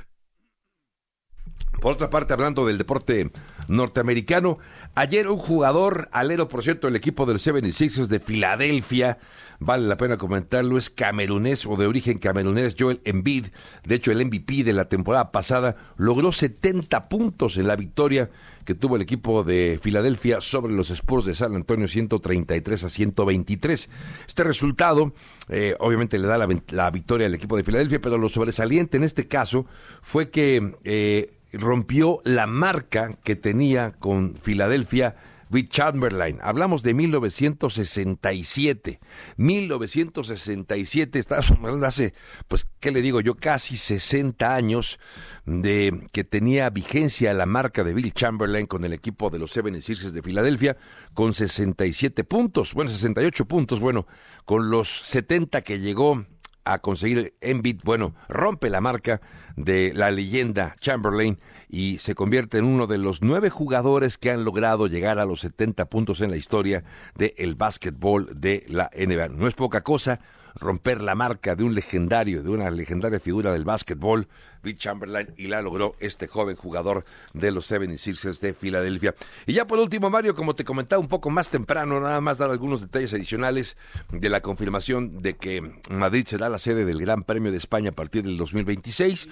Por 1.82 1.94
otra 1.94 2.10
parte, 2.10 2.34
hablando 2.34 2.66
del 2.66 2.78
deporte 2.78 3.32
norteamericano, 3.68 4.58
ayer 4.96 5.28
un 5.28 5.38
jugador, 5.38 6.10
alero 6.12 6.48
por 6.48 6.64
cierto, 6.64 6.88
el 6.88 6.96
equipo 6.96 7.26
del 7.26 7.38
76ers 7.38 8.08
de 8.08 8.20
Filadelfia, 8.20 9.18
vale 9.60 9.88
la 9.88 9.98
pena 9.98 10.18
comentarlo, 10.18 10.78
es 10.78 10.90
camerunés 10.90 11.66
o 11.66 11.76
de 11.76 11.88
origen 11.88 12.18
camerunés, 12.18 12.76
Joel 12.78 13.02
Embiid, 13.06 13.48
de 13.84 13.96
hecho 13.96 14.12
el 14.12 14.26
MVP 14.26 14.64
de 14.64 14.74
la 14.74 14.90
temporada 14.90 15.32
pasada, 15.32 15.76
logró 15.98 16.32
70 16.32 17.10
puntos 17.10 17.58
en 17.58 17.68
la 17.68 17.76
victoria 17.76 18.30
que 18.66 18.76
tuvo 18.76 18.96
el 18.96 19.04
equipo 19.04 19.44
de 19.44 19.80
Filadelfia 19.82 20.42
sobre 20.42 20.74
los 20.74 20.90
Spurs 20.90 21.26
de 21.26 21.36
San 21.36 21.56
Antonio 21.56 21.88
133 21.88 22.84
a 22.84 22.90
123. 22.90 23.90
Este 24.28 24.44
resultado 24.44 25.14
eh, 25.50 25.76
obviamente 25.80 26.18
le 26.18 26.28
da 26.28 26.38
la, 26.38 26.90
victoria 26.90 27.28
al 27.28 27.36
equipo 27.36 27.58
de 27.58 27.64
Filadelfia, 27.64 28.02
pero 28.02 28.18
lo 28.18 28.30
sobresaliente 28.30 28.98
en 28.98 29.04
este 29.04 29.28
caso 29.28 29.68
fue 30.02 30.30
que 30.32 30.74
eh, 30.84 31.32
rompió 31.54 32.22
la 32.24 32.48
marca 32.48 33.18
que 33.24 33.36
tenía 33.36 33.92
con 34.00 34.34
Filadelfia 34.34 35.16
With 35.52 35.70
Chamberlain. 35.70 36.40
Hablamos 36.42 36.84
de 36.84 36.94
1967. 36.94 39.00
1967, 39.38 41.20
estamos 41.20 41.52
hablando 41.52 41.86
hace, 41.86 42.14
pues, 42.48 42.68
¿qué 42.80 42.92
le 42.92 43.02
digo 43.02 43.22
yo? 43.22 43.36
Casi 43.36 43.78
60 43.78 44.56
años 44.56 45.00
de 45.46 46.08
que 46.12 46.24
tenía 46.24 46.70
vigencia 46.70 47.34
la 47.34 47.46
marca 47.46 47.84
de 47.84 47.94
Bill 47.94 48.14
Chamberlain 48.14 48.66
con 48.66 48.84
el 48.86 48.94
equipo 48.94 49.30
de 49.30 49.40
los 49.40 49.52
Seven 49.52 49.82
Sixers 49.82 50.14
de 50.14 50.24
Filadelfia 50.24 50.78
con 51.14 51.34
67 51.34 52.24
puntos, 52.24 52.74
bueno, 52.74 52.90
68 52.90 53.46
puntos, 53.46 53.80
bueno, 53.80 54.08
con 54.46 54.70
los 54.70 54.90
70 54.90 55.62
que 55.62 55.80
llegó 55.80 56.26
a 56.66 56.80
conseguir 56.80 57.36
Embiid, 57.42 57.82
bueno, 57.84 58.16
rompe 58.28 58.70
la 58.70 58.82
marca 58.82 59.22
de 59.56 59.94
la 59.96 60.12
leyenda 60.12 60.76
Chamberlain 60.80 61.40
y 61.70 62.00
se 62.00 62.16
convierte 62.16 62.58
en 62.58 62.66
uno 62.66 62.88
de 62.88 62.98
los 62.98 63.22
nueve 63.22 63.50
jugadores 63.50 64.18
que 64.18 64.32
han 64.32 64.44
logrado 64.44 64.88
llegar 64.88 65.20
a 65.20 65.26
los 65.26 65.42
70 65.42 65.86
puntos 65.86 66.22
en 66.22 66.32
la 66.32 66.38
historia 66.38 66.84
del 67.16 67.56
básquetbol 67.56 68.30
de 68.36 68.66
la 68.68 68.90
NBA. 68.96 69.30
No 69.30 69.48
es 69.48 69.54
poca 69.54 69.82
cosa, 69.82 70.20
romper 70.56 71.02
la 71.02 71.16
marca 71.16 71.56
de 71.56 71.64
un 71.64 71.76
legendario, 71.76 72.42
de 72.42 72.50
una 72.50 72.70
legendaria 72.72 73.20
figura 73.20 73.52
del 73.52 73.66
básquetbol, 73.66 74.28
Bill 74.64 74.78
Chamberlain, 74.78 75.34
y 75.38 75.48
la 75.48 75.62
logró 75.62 75.96
este 76.00 76.28
joven 76.28 76.56
jugador 76.56 77.06
de 77.34 77.52
los 77.52 77.70
76ers 77.70 78.40
de 78.40 78.54
Filadelfia. 78.54 79.16
Y 79.46 79.54
ya 79.54 79.68
por 79.68 79.80
último, 79.80 80.10
Mario, 80.10 80.34
como 80.34 80.56
te 80.56 80.64
comentaba 80.64 81.00
un 81.00 81.08
poco 81.08 81.30
más 81.30 81.50
temprano, 81.50 82.00
nada 82.00 82.22
más 82.22 82.38
dar 82.38 82.50
algunos 82.50 82.82
detalles 82.82 83.14
adicionales 83.14 83.78
de 84.12 84.30
la 84.30 84.42
confirmación 84.42 85.20
de 85.20 85.36
que 85.36 85.62
Madrid 85.90 86.26
será 86.28 86.50
la 86.50 86.58
sede 86.58 86.86
del 86.86 87.00
Gran 87.00 87.24
Premio 87.24 87.52
de 87.52 87.58
España 87.58 87.90
a 87.90 87.94
partir 87.94 88.24
del 88.24 88.38
2026. 88.38 89.30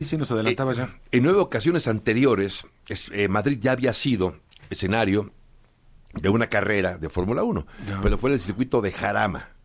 Y 0.00 0.04
si 0.04 0.16
nos 0.16 0.30
adelantaba 0.32 0.72
eh, 0.72 0.76
ya. 0.76 0.98
En 1.12 1.22
nueve 1.22 1.40
ocasiones 1.40 1.88
anteriores, 1.88 2.66
eh, 3.12 3.28
Madrid 3.28 3.58
ya 3.60 3.72
había 3.72 3.92
sido 3.92 4.36
escenario 4.68 5.32
de 6.14 6.28
una 6.28 6.48
carrera 6.48 6.98
de 6.98 7.08
Fórmula 7.08 7.42
1, 7.42 7.66
pero 8.02 8.18
fue 8.18 8.32
el 8.32 8.40
circuito 8.40 8.80
de 8.80 8.90
Jarama 8.90 9.55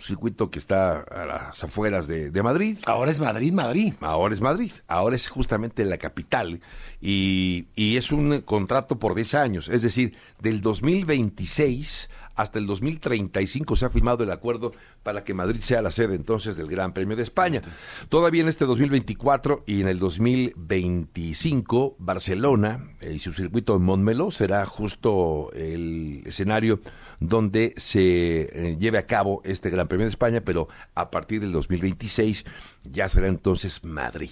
circuito 0.00 0.50
que 0.50 0.58
está 0.58 1.00
a 1.00 1.26
las 1.26 1.64
afueras 1.64 2.06
de, 2.06 2.42
Madrid. 2.42 2.78
Ahora 2.86 3.10
es 3.10 3.20
Madrid, 3.20 3.52
Madrid. 3.52 3.94
Ahora 4.00 4.34
es 4.34 4.40
Madrid, 4.40 4.72
ahora 4.88 5.16
es 5.16 5.28
justamente 5.28 5.84
la 5.84 5.98
capital 5.98 6.60
y, 7.00 7.66
y 7.74 7.96
es 7.96 8.12
un 8.12 8.40
contrato 8.42 8.98
por 8.98 9.14
10 9.14 9.34
años, 9.34 9.68
es 9.68 9.82
decir, 9.82 10.16
del 10.40 10.60
2026 10.62 12.10
hasta 12.40 12.58
el 12.58 12.66
2035 12.66 13.76
se 13.76 13.84
ha 13.84 13.90
firmado 13.90 14.24
el 14.24 14.30
acuerdo 14.30 14.72
para 15.02 15.24
que 15.24 15.34
Madrid 15.34 15.60
sea 15.60 15.82
la 15.82 15.90
sede 15.90 16.14
entonces 16.14 16.56
del 16.56 16.68
Gran 16.68 16.94
Premio 16.94 17.14
de 17.14 17.22
España. 17.22 17.60
Todavía 18.08 18.40
en 18.40 18.48
este 18.48 18.64
2024 18.64 19.64
y 19.66 19.82
en 19.82 19.88
el 19.88 19.98
2025, 19.98 21.96
Barcelona 21.98 22.94
eh, 23.02 23.12
y 23.14 23.18
su 23.18 23.34
circuito 23.34 23.76
en 23.76 23.82
Montmeló 23.82 24.30
será 24.30 24.64
justo 24.64 25.50
el 25.52 26.22
escenario 26.24 26.80
donde 27.20 27.74
se 27.76 28.70
eh, 28.70 28.76
lleve 28.78 28.96
a 28.96 29.06
cabo 29.06 29.42
este 29.44 29.68
Gran 29.68 29.86
Premio 29.86 30.06
de 30.06 30.10
España, 30.10 30.40
pero 30.40 30.68
a 30.94 31.10
partir 31.10 31.42
del 31.42 31.52
2026 31.52 32.46
ya 32.84 33.10
será 33.10 33.28
entonces 33.28 33.84
Madrid. 33.84 34.30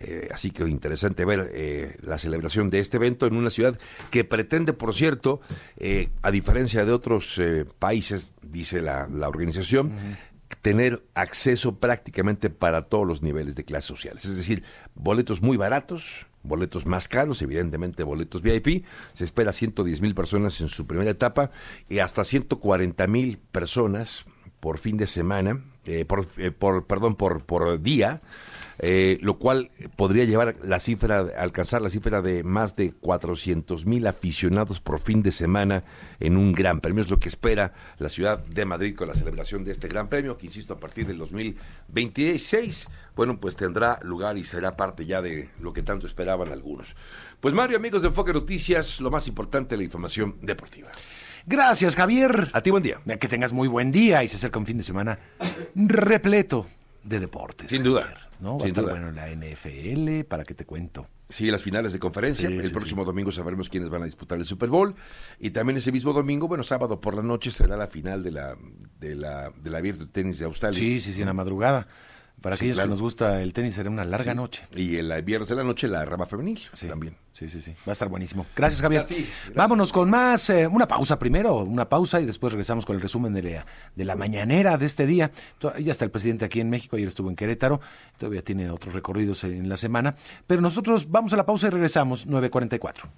Eh, 0.00 0.28
así 0.32 0.50
que 0.50 0.64
interesante 0.68 1.24
ver 1.24 1.96
la 2.02 2.18
celebración 2.18 2.70
de 2.70 2.80
este 2.80 2.96
evento 2.96 3.26
en 3.26 3.36
una 3.36 3.50
ciudad 3.50 3.78
que 4.10 4.24
pretende, 4.24 4.72
por 4.72 4.94
cierto, 4.94 5.40
a 6.22 6.30
diferencia 6.32 6.84
de 6.84 6.92
otros 6.92 7.35
eh, 7.38 7.66
países, 7.78 8.32
dice 8.42 8.80
la, 8.80 9.08
organización, 9.26 9.92
tener 10.62 11.02
acceso 11.14 11.76
prácticamente 11.76 12.50
para 12.50 12.82
todos 12.82 13.06
los 13.06 13.22
niveles 13.22 13.56
de 13.56 13.64
clases 13.64 13.86
sociales. 13.86 14.24
Es 14.24 14.36
decir, 14.36 14.62
boletos 14.94 15.42
muy 15.42 15.56
baratos, 15.56 16.26
boletos 16.42 16.86
más 16.86 17.08
caros, 17.08 17.42
evidentemente 17.42 18.02
boletos 18.02 18.42
VIP. 18.42 18.84
Se 19.12 19.24
espera 19.24 19.52
110 19.52 20.00
mil 20.00 20.14
personas 20.14 20.60
en 20.60 20.68
su 20.68 20.86
primera 20.86 21.10
etapa 21.10 21.50
y 21.88 21.98
hasta 21.98 22.24
140 22.24 23.06
mil 23.06 23.38
personas 23.38 24.24
por 24.60 24.78
fin 24.78 24.96
de 24.96 25.06
semana, 25.06 25.62
eh, 25.84 26.04
por, 26.04 26.26
eh, 26.38 26.50
por, 26.50 26.86
perdón, 26.86 27.14
por, 27.14 27.44
por 27.44 27.80
día 27.80 28.22
eh, 28.78 29.18
lo 29.22 29.38
cual 29.38 29.70
podría 29.96 30.24
llevar 30.24 30.56
la 30.62 30.78
cifra, 30.78 31.26
alcanzar 31.38 31.80
la 31.82 31.88
cifra 31.88 32.20
de 32.20 32.42
más 32.44 32.76
de 32.76 32.92
400 32.92 33.86
mil 33.86 34.06
aficionados 34.06 34.80
por 34.80 35.00
fin 35.00 35.22
de 35.22 35.32
semana 35.32 35.84
en 36.20 36.36
un 36.36 36.52
gran 36.52 36.80
premio. 36.80 37.02
Es 37.02 37.10
lo 37.10 37.18
que 37.18 37.28
espera 37.28 37.72
la 37.98 38.08
ciudad 38.08 38.44
de 38.44 38.64
Madrid 38.64 38.94
con 38.94 39.08
la 39.08 39.14
celebración 39.14 39.64
de 39.64 39.72
este 39.72 39.88
gran 39.88 40.08
premio, 40.08 40.36
que 40.36 40.46
insisto, 40.46 40.74
a 40.74 40.80
partir 40.80 41.06
del 41.06 41.18
2026, 41.18 42.88
bueno, 43.14 43.40
pues 43.40 43.56
tendrá 43.56 43.98
lugar 44.02 44.36
y 44.36 44.44
será 44.44 44.72
parte 44.72 45.06
ya 45.06 45.22
de 45.22 45.48
lo 45.60 45.72
que 45.72 45.82
tanto 45.82 46.06
esperaban 46.06 46.52
algunos. 46.52 46.96
Pues 47.40 47.54
Mario, 47.54 47.78
amigos 47.78 48.02
de 48.02 48.08
Enfoque 48.08 48.32
Noticias, 48.32 49.00
lo 49.00 49.10
más 49.10 49.26
importante, 49.28 49.76
la 49.76 49.84
información 49.84 50.36
deportiva. 50.42 50.88
Gracias, 51.46 51.94
Javier. 51.94 52.50
A 52.52 52.60
ti 52.60 52.70
buen 52.70 52.82
día. 52.82 53.00
Que 53.20 53.28
tengas 53.28 53.52
muy 53.52 53.68
buen 53.68 53.92
día 53.92 54.24
y 54.24 54.28
se 54.28 54.36
acerca 54.36 54.58
un 54.58 54.66
fin 54.66 54.78
de 54.78 54.82
semana 54.82 55.18
repleto 55.76 56.66
de 57.06 57.20
deportes. 57.20 57.70
Sin 57.70 57.82
duda. 57.82 58.12
¿no? 58.40 58.58
Va 58.58 58.64
a 58.64 58.68
estar 58.68 58.84
bueno 58.84 59.10
la 59.12 59.28
NFL, 59.28 60.24
¿para 60.28 60.44
qué 60.44 60.54
te 60.54 60.66
cuento? 60.66 61.08
Sí, 61.28 61.50
las 61.50 61.62
finales 61.62 61.92
de 61.92 61.98
conferencia. 61.98 62.48
el 62.48 62.70
próximo 62.70 63.04
domingo 63.04 63.32
sabremos 63.32 63.68
quiénes 63.68 63.88
van 63.88 64.02
a 64.02 64.04
disputar 64.04 64.38
el 64.38 64.44
Super 64.44 64.68
Bowl. 64.68 64.90
Y 65.40 65.50
también 65.50 65.76
ese 65.76 65.90
mismo 65.90 66.12
domingo, 66.12 66.46
bueno, 66.46 66.62
sábado 66.62 67.00
por 67.00 67.14
la 67.14 67.22
noche 67.22 67.50
será 67.50 67.76
la 67.76 67.88
final 67.88 68.22
de 68.22 68.30
la, 68.30 68.56
de 69.00 69.14
la, 69.14 69.50
de 69.50 69.70
la 69.70 69.80
de 69.80 70.06
Tenis 70.06 70.38
de 70.38 70.44
Australia. 70.44 70.78
Sí, 70.78 71.00
sí, 71.00 71.12
sí, 71.12 71.20
en 71.22 71.26
la 71.26 71.34
madrugada. 71.34 71.88
Para 72.40 72.54
aquellos 72.54 72.78
que 72.78 72.86
nos 72.86 73.00
gusta 73.00 73.42
el 73.42 73.52
tenis 73.52 73.74
será 73.74 73.90
una 73.90 74.04
larga 74.04 74.34
noche. 74.34 74.62
Y 74.74 74.96
el 74.96 75.22
viernes 75.22 75.48
de 75.48 75.56
la 75.56 75.64
noche 75.64 75.88
la 75.88 76.04
rama 76.04 76.26
femenil 76.26 76.60
también. 76.88 77.16
Sí, 77.32 77.48
sí, 77.48 77.60
sí. 77.60 77.72
Va 77.86 77.90
a 77.90 77.92
estar 77.92 78.08
buenísimo. 78.08 78.46
Gracias, 78.54 78.80
Javier. 78.80 79.06
Vámonos 79.54 79.92
con 79.92 80.08
más. 80.08 80.48
Eh, 80.50 80.66
una 80.66 80.88
pausa 80.88 81.18
primero, 81.18 81.56
una 81.56 81.88
pausa 81.88 82.20
y 82.20 82.24
después 82.24 82.52
regresamos 82.52 82.86
con 82.86 82.96
el 82.96 83.02
resumen 83.02 83.32
de 83.34 83.42
la, 83.42 83.66
de 83.94 84.04
la 84.04 84.16
mañanera 84.16 84.78
de 84.78 84.86
este 84.86 85.06
día. 85.06 85.30
Ya 85.80 85.92
está 85.92 86.04
el 86.04 86.10
presidente 86.10 86.44
aquí 86.44 86.60
en 86.60 86.70
México, 86.70 86.96
ayer 86.96 87.08
estuvo 87.08 87.28
en 87.28 87.36
Querétaro. 87.36 87.80
Todavía 88.18 88.42
tiene 88.42 88.70
otros 88.70 88.94
recorridos 88.94 89.44
en 89.44 89.68
la 89.68 89.76
semana. 89.76 90.16
Pero 90.46 90.60
nosotros 90.62 91.10
vamos 91.10 91.32
a 91.32 91.36
la 91.36 91.44
pausa 91.44 91.66
y 91.66 91.70
regresamos, 91.70 92.26
944. 92.26 93.08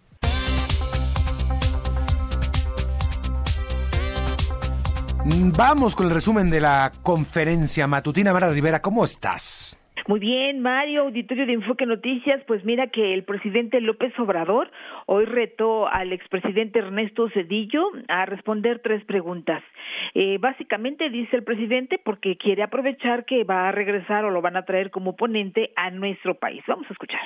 Vamos 5.57 5.97
con 5.97 6.07
el 6.07 6.15
resumen 6.15 6.51
de 6.51 6.61
la 6.61 6.93
conferencia 7.03 7.87
matutina. 7.87 8.33
Mara 8.33 8.51
Rivera, 8.51 8.81
¿cómo 8.81 9.05
estás? 9.05 9.79
Muy 10.07 10.21
bien, 10.21 10.63
Mario, 10.63 11.03
auditorio 11.03 11.45
de 11.45 11.53
Enfoque 11.53 11.85
Noticias, 11.85 12.41
pues 12.47 12.65
mira 12.65 12.87
que 12.87 13.13
el 13.13 13.25
presidente 13.25 13.81
López 13.81 14.13
Obrador 14.19 14.71
hoy 15.07 15.27
retó 15.27 15.87
al 15.87 16.15
expresidente 16.15 16.79
Ernesto 16.79 17.29
Cedillo 17.35 17.83
a 18.09 18.25
responder 18.25 18.81
tres 18.83 19.05
preguntas. 19.05 19.63
Eh, 20.15 20.39
básicamente 20.41 21.11
dice 21.11 21.37
el 21.37 21.45
presidente 21.45 22.01
porque 22.03 22.39
quiere 22.39 22.63
aprovechar 22.63 23.27
que 23.27 23.45
va 23.45 23.69
a 23.69 23.73
regresar 23.73 24.25
o 24.25 24.31
lo 24.31 24.41
van 24.41 24.57
a 24.57 24.65
traer 24.65 24.91
como 24.91 25.15
ponente 25.15 25.73
a 25.77 25.91
nuestro 25.91 26.39
país. 26.39 26.63
Vamos 26.67 26.87
a 26.89 26.93
escuchar. 26.95 27.21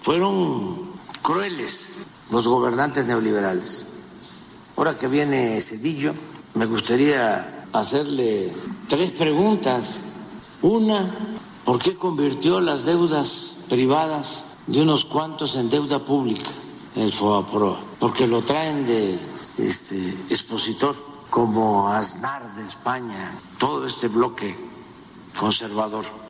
Fueron 0.00 0.92
crueles 1.22 2.06
los 2.30 2.46
gobernantes 2.46 3.06
neoliberales. 3.06 3.90
Ahora 4.76 4.90
que 5.00 5.06
viene 5.06 5.58
Cedillo, 5.60 6.12
me 6.54 6.66
gustaría 6.66 7.66
hacerle 7.72 8.52
tres 8.88 9.12
preguntas. 9.12 10.02
Una, 10.62 11.04
¿por 11.64 11.80
qué 11.80 11.96
convirtió 11.96 12.60
las 12.60 12.84
deudas 12.84 13.56
privadas 13.68 14.44
de 14.66 14.82
unos 14.82 15.04
cuantos 15.04 15.56
en 15.56 15.68
deuda 15.68 16.04
pública, 16.04 16.50
el 16.96 17.12
FOAPRO? 17.12 17.78
Porque 17.98 18.26
lo 18.26 18.42
traen 18.42 18.86
de 18.86 19.18
este 19.58 20.10
expositor 20.30 20.94
como 21.28 21.88
Aznar 21.88 22.54
de 22.54 22.64
España, 22.64 23.32
todo 23.58 23.86
este 23.86 24.08
bloque 24.08 24.56
conservador. 25.38 26.23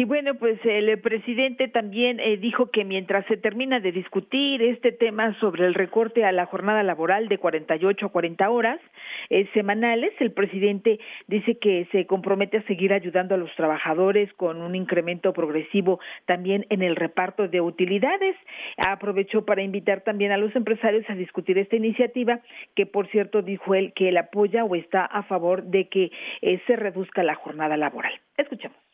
Y 0.00 0.06
bueno, 0.06 0.36
pues 0.36 0.58
el 0.64 0.98
presidente 1.00 1.68
también 1.68 2.20
eh, 2.20 2.38
dijo 2.38 2.70
que 2.70 2.86
mientras 2.86 3.26
se 3.26 3.36
termina 3.36 3.80
de 3.80 3.92
discutir 3.92 4.62
este 4.62 4.92
tema 4.92 5.38
sobre 5.40 5.66
el 5.66 5.74
recorte 5.74 6.24
a 6.24 6.32
la 6.32 6.46
jornada 6.46 6.82
laboral 6.82 7.28
de 7.28 7.36
48 7.36 8.06
a 8.06 8.08
40 8.08 8.48
horas 8.48 8.80
eh, 9.28 9.46
semanales, 9.52 10.14
el 10.20 10.32
presidente 10.32 10.98
dice 11.26 11.58
que 11.58 11.86
se 11.92 12.06
compromete 12.06 12.56
a 12.56 12.62
seguir 12.62 12.94
ayudando 12.94 13.34
a 13.34 13.36
los 13.36 13.54
trabajadores 13.56 14.32
con 14.38 14.62
un 14.62 14.74
incremento 14.74 15.34
progresivo 15.34 16.00
también 16.24 16.64
en 16.70 16.80
el 16.80 16.96
reparto 16.96 17.46
de 17.48 17.60
utilidades. 17.60 18.36
Aprovechó 18.78 19.44
para 19.44 19.60
invitar 19.60 20.00
también 20.00 20.32
a 20.32 20.38
los 20.38 20.56
empresarios 20.56 21.04
a 21.10 21.14
discutir 21.14 21.58
esta 21.58 21.76
iniciativa, 21.76 22.40
que 22.74 22.86
por 22.86 23.06
cierto 23.08 23.42
dijo 23.42 23.74
él 23.74 23.92
que 23.92 24.08
él 24.08 24.16
apoya 24.16 24.64
o 24.64 24.74
está 24.76 25.04
a 25.04 25.24
favor 25.24 25.64
de 25.64 25.88
que 25.88 26.10
eh, 26.40 26.58
se 26.66 26.76
reduzca 26.76 27.22
la 27.22 27.34
jornada 27.34 27.76
laboral. 27.76 28.14
Escuchemos 28.38 28.89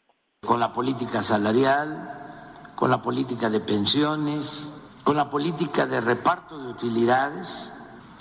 con 0.47 0.61
la 0.61 0.73
política 0.73 1.21
salarial, 1.21 2.71
con 2.75 2.91
la 2.91 3.03
política 3.03 3.51
de 3.51 3.61
pensiones, 3.61 4.69
con 5.05 5.17
la 5.17 5.29
política 5.29 5.87
de 5.87 6.01
reparto 6.01 6.59
de 6.59 6.69
utilidades. 6.69 7.73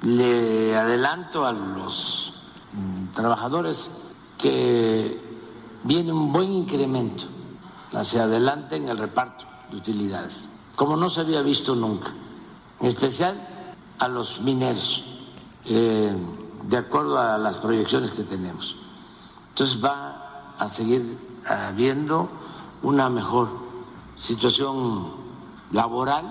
Le 0.02 0.76
adelanto 0.76 1.46
a 1.46 1.54
los 1.54 2.34
trabajadores 3.14 3.92
que 4.38 5.22
viene 5.84 6.12
un 6.12 6.34
buen 6.34 6.52
incremento 6.52 7.26
hacia 7.94 8.24
adelante 8.24 8.76
en 8.76 8.90
el 8.90 8.98
reparto 8.98 9.46
de 9.70 9.78
utilidades, 9.78 10.50
como 10.76 10.98
no 10.98 11.10
se 11.10 11.22
había 11.22 11.42
visto 11.42 11.76
nunca, 11.76 12.12
en 12.82 12.88
especial 12.88 13.48
a 14.00 14.08
los 14.10 14.42
mineros, 14.42 15.06
eh, 15.66 16.14
de 16.64 16.78
acuerdo 16.78 17.18
a 17.18 17.38
las 17.38 17.58
proyecciones 17.60 18.12
que 18.12 18.24
tenemos. 18.24 18.76
Entonces 19.50 19.84
va 19.84 20.54
a 20.58 20.68
seguir 20.68 21.18
habiendo 21.48 22.30
una 22.84 23.10
mejor 23.10 23.50
situación 24.16 25.12
laboral 25.72 26.26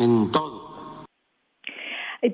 en 0.00 0.30
todo. 0.30 0.64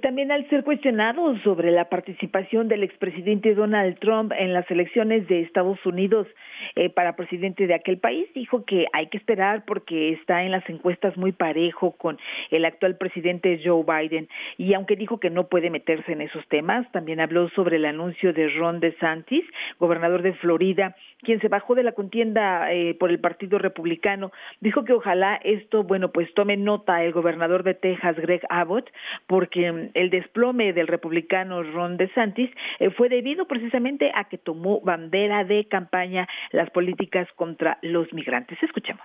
También 0.02 0.30
al 0.30 0.48
ser 0.48 0.62
cuestionado 0.62 1.36
sobre 1.42 1.72
la 1.72 1.88
participación 1.88 2.68
del 2.68 2.84
expresidente 2.84 3.54
Donald 3.54 3.98
Trump 3.98 4.32
en 4.38 4.52
las 4.52 4.70
elecciones 4.70 5.26
de 5.26 5.42
Estados 5.42 5.84
Unidos 5.84 6.28
eh, 6.76 6.90
para 6.90 7.16
presidente 7.16 7.66
de 7.66 7.74
aquel 7.74 7.98
país, 7.98 8.26
dijo 8.34 8.64
que 8.64 8.86
hay 8.92 9.08
que 9.08 9.18
esperar 9.18 9.64
porque 9.64 10.12
está 10.12 10.42
en 10.44 10.52
las 10.52 10.68
encuestas 10.68 11.16
muy 11.16 11.32
parejo 11.32 11.92
con 11.92 12.18
el 12.50 12.64
actual 12.64 12.96
presidente 12.96 13.60
Joe 13.64 13.84
Biden. 13.84 14.28
Y 14.56 14.74
aunque 14.74 14.96
dijo 14.96 15.20
que 15.20 15.30
no 15.30 15.48
puede 15.48 15.70
meterse 15.70 16.12
en 16.12 16.20
esos 16.20 16.46
temas, 16.48 16.90
también 16.92 17.20
habló 17.20 17.48
sobre 17.50 17.76
el 17.76 17.84
anuncio 17.84 18.32
de 18.32 18.48
Ron 18.48 18.80
DeSantis, 18.80 19.44
gobernador 19.78 20.22
de 20.22 20.34
Florida, 20.34 20.96
quien 21.22 21.40
se 21.40 21.48
bajó 21.48 21.74
de 21.74 21.82
la 21.82 21.92
contienda 21.92 22.72
eh, 22.72 22.94
por 22.98 23.10
el 23.10 23.20
Partido 23.20 23.58
Republicano. 23.58 24.32
Dijo 24.60 24.84
que 24.84 24.92
ojalá 24.92 25.38
esto, 25.44 25.84
bueno, 25.84 26.10
pues 26.10 26.32
tome 26.34 26.56
nota 26.56 27.04
el 27.04 27.12
gobernador 27.12 27.62
de 27.62 27.74
Texas, 27.74 28.16
Greg 28.16 28.42
Abbott, 28.48 28.90
porque 29.26 29.90
el 29.94 30.10
desplome 30.10 30.72
del 30.72 30.86
republicano 30.86 31.62
Ron 31.62 31.96
DeSantis 31.96 32.50
eh, 32.78 32.90
fue 32.90 33.08
debido 33.08 33.46
precisamente 33.46 34.10
a 34.14 34.24
que 34.24 34.38
tomó 34.38 34.80
bandera 34.80 35.44
de 35.44 35.66
campaña 35.66 36.28
las 36.52 36.70
políticas 36.70 37.28
contra 37.36 37.78
los 37.82 38.12
migrantes. 38.12 38.58
Escuchemos. 38.62 39.04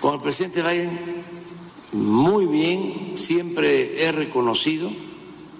Con 0.00 0.14
el 0.14 0.20
presidente 0.20 0.62
Biden, 0.62 0.98
muy 1.92 2.46
bien, 2.46 3.16
siempre 3.16 4.04
he 4.04 4.12
reconocido, 4.12 4.90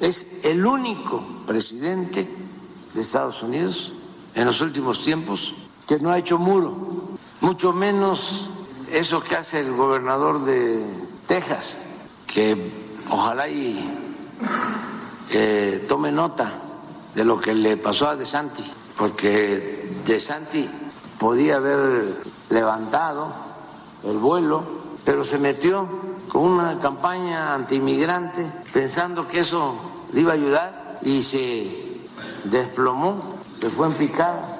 es 0.01 0.45
el 0.45 0.65
único 0.65 1.45
presidente 1.47 2.29
de 2.95 3.01
Estados 3.01 3.43
Unidos 3.43 3.95
en 4.35 4.45
los 4.45 4.61
últimos 4.61 5.05
tiempos 5.05 5.55
que 5.87 5.99
no 5.99 6.11
ha 6.11 6.19
hecho 6.19 6.39
muro, 6.39 7.17
mucho 7.41 7.73
menos 7.73 8.51
eso 8.93 9.23
que 9.23 9.37
hace 9.37 9.61
el 9.61 9.73
gobernador 9.73 10.45
de 10.45 10.87
Texas, 11.27 11.85
que 12.27 12.71
ojalá 13.11 13.49
y 13.49 13.85
eh, 15.31 15.85
tome 15.89 16.13
nota 16.13 16.53
de 17.15 17.25
lo 17.25 17.41
que 17.41 17.55
le 17.55 17.77
pasó 17.77 18.09
a 18.09 18.17
De 18.17 18.25
Santi, 18.25 18.65
porque 18.97 19.78
De 20.09 20.19
Santi 20.19 20.67
podía 21.19 21.57
haber 21.57 22.23
levantado 22.49 23.29
el 24.05 24.17
vuelo, 24.17 24.63
pero 25.05 25.23
se 25.23 25.37
metió 25.37 25.87
con 26.33 26.45
una 26.45 26.79
campaña 26.79 27.53
antimigrante 27.53 28.51
pensando 28.73 29.29
que 29.29 29.41
eso 29.41 29.75
le 30.15 30.23
iba 30.23 30.31
a 30.33 30.37
ayudar 30.37 30.99
y 31.03 31.21
se 31.21 32.01
desplomó, 32.45 33.37
se 33.61 33.69
fue 33.69 33.89
en 33.89 33.93
picada 33.93 34.58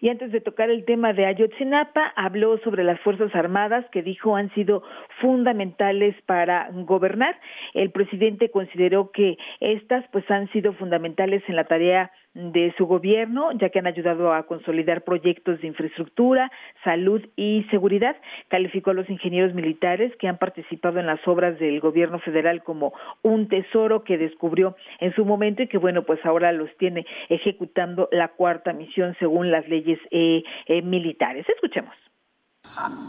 y 0.00 0.08
antes 0.08 0.30
de 0.32 0.40
tocar 0.40 0.70
el 0.70 0.84
tema 0.84 1.12
de 1.12 1.26
Ayotzinapa, 1.26 2.12
habló 2.16 2.58
sobre 2.58 2.84
las 2.84 3.00
Fuerzas 3.00 3.34
Armadas 3.34 3.84
que 3.90 4.02
dijo 4.02 4.36
han 4.36 4.52
sido 4.54 4.82
fundamentales 5.20 6.14
para 6.26 6.70
gobernar. 6.72 7.38
El 7.74 7.90
presidente 7.90 8.50
consideró 8.50 9.10
que 9.10 9.36
estas 9.60 10.04
pues 10.12 10.30
han 10.30 10.50
sido 10.52 10.72
fundamentales 10.74 11.42
en 11.48 11.56
la 11.56 11.64
tarea 11.64 12.12
de 12.34 12.72
su 12.78 12.86
gobierno, 12.86 13.50
ya 13.52 13.70
que 13.70 13.80
han 13.80 13.86
ayudado 13.88 14.32
a 14.32 14.46
consolidar 14.46 15.02
proyectos 15.02 15.60
de 15.60 15.66
infraestructura, 15.66 16.52
salud 16.84 17.20
y 17.34 17.64
seguridad. 17.70 18.16
Calificó 18.48 18.90
a 18.90 18.94
los 18.94 19.08
ingenieros 19.10 19.54
militares 19.54 20.12
que 20.18 20.28
han 20.28 20.38
participado 20.38 20.98
en 20.98 21.06
las 21.06 21.20
obras 21.26 21.58
del 21.58 21.80
gobierno 21.80 22.18
federal 22.20 22.62
como 22.62 22.92
un 23.22 23.48
tesoro 23.48 24.04
que 24.04 24.18
descubrió 24.18 24.76
en 25.00 25.14
su 25.14 25.24
momento 25.24 25.62
y 25.62 25.68
que, 25.68 25.78
bueno, 25.78 26.02
pues 26.02 26.24
ahora 26.24 26.52
los 26.52 26.70
tiene 26.78 27.06
ejecutando 27.28 28.08
la 28.12 28.28
cuarta 28.28 28.72
misión 28.72 29.16
según 29.18 29.50
las 29.50 29.68
leyes 29.68 29.98
eh, 30.10 30.42
eh, 30.66 30.82
militares. 30.82 31.46
Escuchemos. 31.48 31.94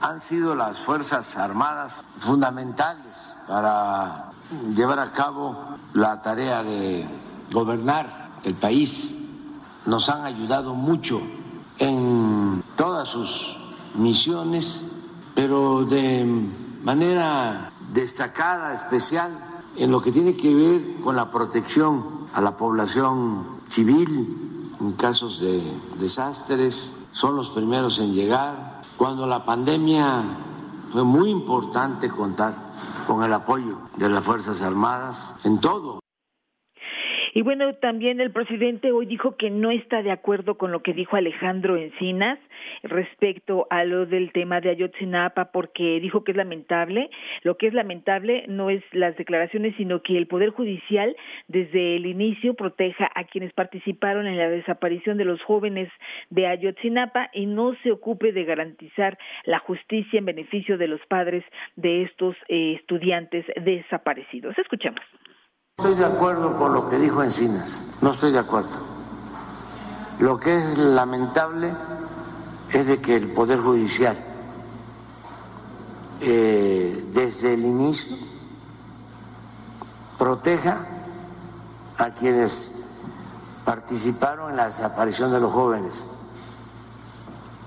Han 0.01 0.19
sido 0.19 0.55
las 0.55 0.79
Fuerzas 0.79 1.35
Armadas 1.35 2.05
fundamentales 2.19 3.35
para 3.47 4.31
llevar 4.75 4.99
a 4.99 5.11
cabo 5.11 5.75
la 5.93 6.21
tarea 6.21 6.63
de 6.63 7.03
gobernar 7.51 8.29
el 8.45 8.55
país 8.55 9.15
nos 9.85 10.09
han 10.09 10.25
ayudado 10.25 10.75
mucho 10.75 11.21
en 11.77 12.63
todas 12.75 13.07
sus 13.07 13.57
misiones, 13.95 14.85
pero 15.39 15.85
de 15.85 16.25
manera 16.83 17.71
destacada, 17.93 18.73
especial, 18.73 19.39
en 19.77 19.89
lo 19.89 20.01
que 20.01 20.11
tiene 20.11 20.35
que 20.35 20.53
ver 20.53 20.95
con 21.01 21.15
la 21.15 21.31
protección 21.31 22.27
a 22.33 22.41
la 22.41 22.57
población 22.57 23.45
civil 23.69 24.75
en 24.81 24.91
casos 24.93 25.39
de 25.39 25.63
desastres, 25.97 26.93
son 27.13 27.37
los 27.37 27.51
primeros 27.51 27.99
en 27.99 28.13
llegar. 28.13 28.81
Cuando 28.97 29.25
la 29.25 29.45
pandemia 29.45 30.23
fue 30.91 31.05
muy 31.05 31.29
importante 31.29 32.09
contar 32.09 32.53
con 33.07 33.23
el 33.23 33.31
apoyo 33.31 33.77
de 33.95 34.09
las 34.09 34.25
Fuerzas 34.25 34.61
Armadas 34.61 35.31
en 35.45 35.61
todo. 35.61 36.01
Y 37.33 37.41
bueno, 37.41 37.73
también 37.75 38.19
el 38.21 38.31
presidente 38.31 38.91
hoy 38.91 39.05
dijo 39.05 39.35
que 39.37 39.49
no 39.49 39.71
está 39.71 40.01
de 40.01 40.11
acuerdo 40.11 40.57
con 40.57 40.71
lo 40.71 40.81
que 40.81 40.93
dijo 40.93 41.15
Alejandro 41.15 41.77
Encinas 41.77 42.39
respecto 42.83 43.67
a 43.69 43.83
lo 43.83 44.05
del 44.05 44.31
tema 44.31 44.61
de 44.61 44.69
Ayotzinapa 44.69 45.51
porque 45.51 45.99
dijo 45.99 46.23
que 46.23 46.31
es 46.31 46.37
lamentable. 46.37 47.09
Lo 47.43 47.57
que 47.57 47.67
es 47.67 47.73
lamentable 47.73 48.45
no 48.47 48.69
es 48.69 48.83
las 48.91 49.15
declaraciones, 49.17 49.75
sino 49.77 50.01
que 50.01 50.17
el 50.17 50.27
Poder 50.27 50.49
Judicial 50.49 51.15
desde 51.47 51.95
el 51.95 52.05
inicio 52.05 52.53
proteja 52.55 53.09
a 53.13 53.25
quienes 53.25 53.53
participaron 53.53 54.27
en 54.27 54.37
la 54.37 54.49
desaparición 54.49 55.17
de 55.17 55.25
los 55.25 55.41
jóvenes 55.43 55.89
de 56.29 56.47
Ayotzinapa 56.47 57.29
y 57.33 57.45
no 57.45 57.75
se 57.83 57.91
ocupe 57.91 58.31
de 58.31 58.43
garantizar 58.43 59.17
la 59.45 59.59
justicia 59.59 60.19
en 60.19 60.25
beneficio 60.25 60.77
de 60.77 60.87
los 60.87 61.01
padres 61.07 61.43
de 61.75 62.03
estos 62.03 62.35
eh, 62.47 62.73
estudiantes 62.79 63.45
desaparecidos. 63.55 64.57
Escuchemos. 64.57 65.01
Estoy 65.79 65.95
de 65.95 66.03
acuerdo 66.03 66.57
con 66.57 66.73
lo 66.73 66.89
que 66.89 66.99
dijo 66.99 67.23
Encinas, 67.23 67.85
no 68.01 68.11
estoy 68.11 68.33
de 68.33 68.39
acuerdo. 68.39 68.79
Lo 70.19 70.37
que 70.37 70.57
es 70.57 70.77
lamentable 70.77 71.73
es 72.73 72.87
de 72.87 72.99
que 72.99 73.15
el 73.15 73.29
Poder 73.29 73.61
Judicial, 73.61 74.17
eh, 76.19 77.09
desde 77.13 77.53
el 77.53 77.63
inicio, 77.63 78.13
proteja 80.17 80.85
a 81.97 82.09
quienes 82.09 82.73
participaron 83.63 84.49
en 84.51 84.57
la 84.57 84.65
desaparición 84.65 85.31
de 85.31 85.39
los 85.39 85.53
jóvenes 85.53 86.05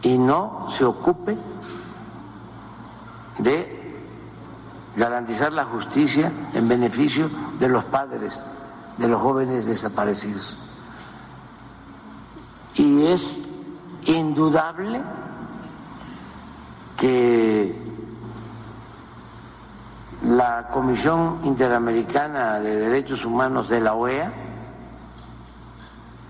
y 0.03 0.19
no 0.19 0.67
se 0.69 0.85
ocupe 0.85 1.39
de 3.39 3.82
garantizar 4.97 5.53
la 5.53 5.65
justicia 5.65 6.31
en 6.55 6.69
beneficio 6.69 7.31
de 7.59 7.69
los 7.69 7.85
padres 7.85 8.45
de 8.99 9.09
los 9.09 9.21
jóvenes 9.21 9.67
desaparecidos. 9.67 10.59
Y 12.75 13.07
es 13.07 13.41
indudable 14.05 15.03
que 16.97 17.77
la 20.23 20.69
Comisión 20.69 21.41
Interamericana 21.45 22.61
de 22.61 22.79
Derechos 22.79 23.25
Humanos 23.25 23.69
de 23.69 23.81
la 23.81 23.95
OEA 23.95 24.33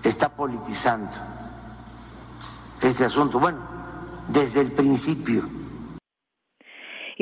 está 0.03 0.29
politizando 0.29 1.11
este 2.81 3.05
asunto. 3.05 3.39
Bueno, 3.39 3.59
desde 4.27 4.61
el 4.61 4.71
principio 4.71 5.43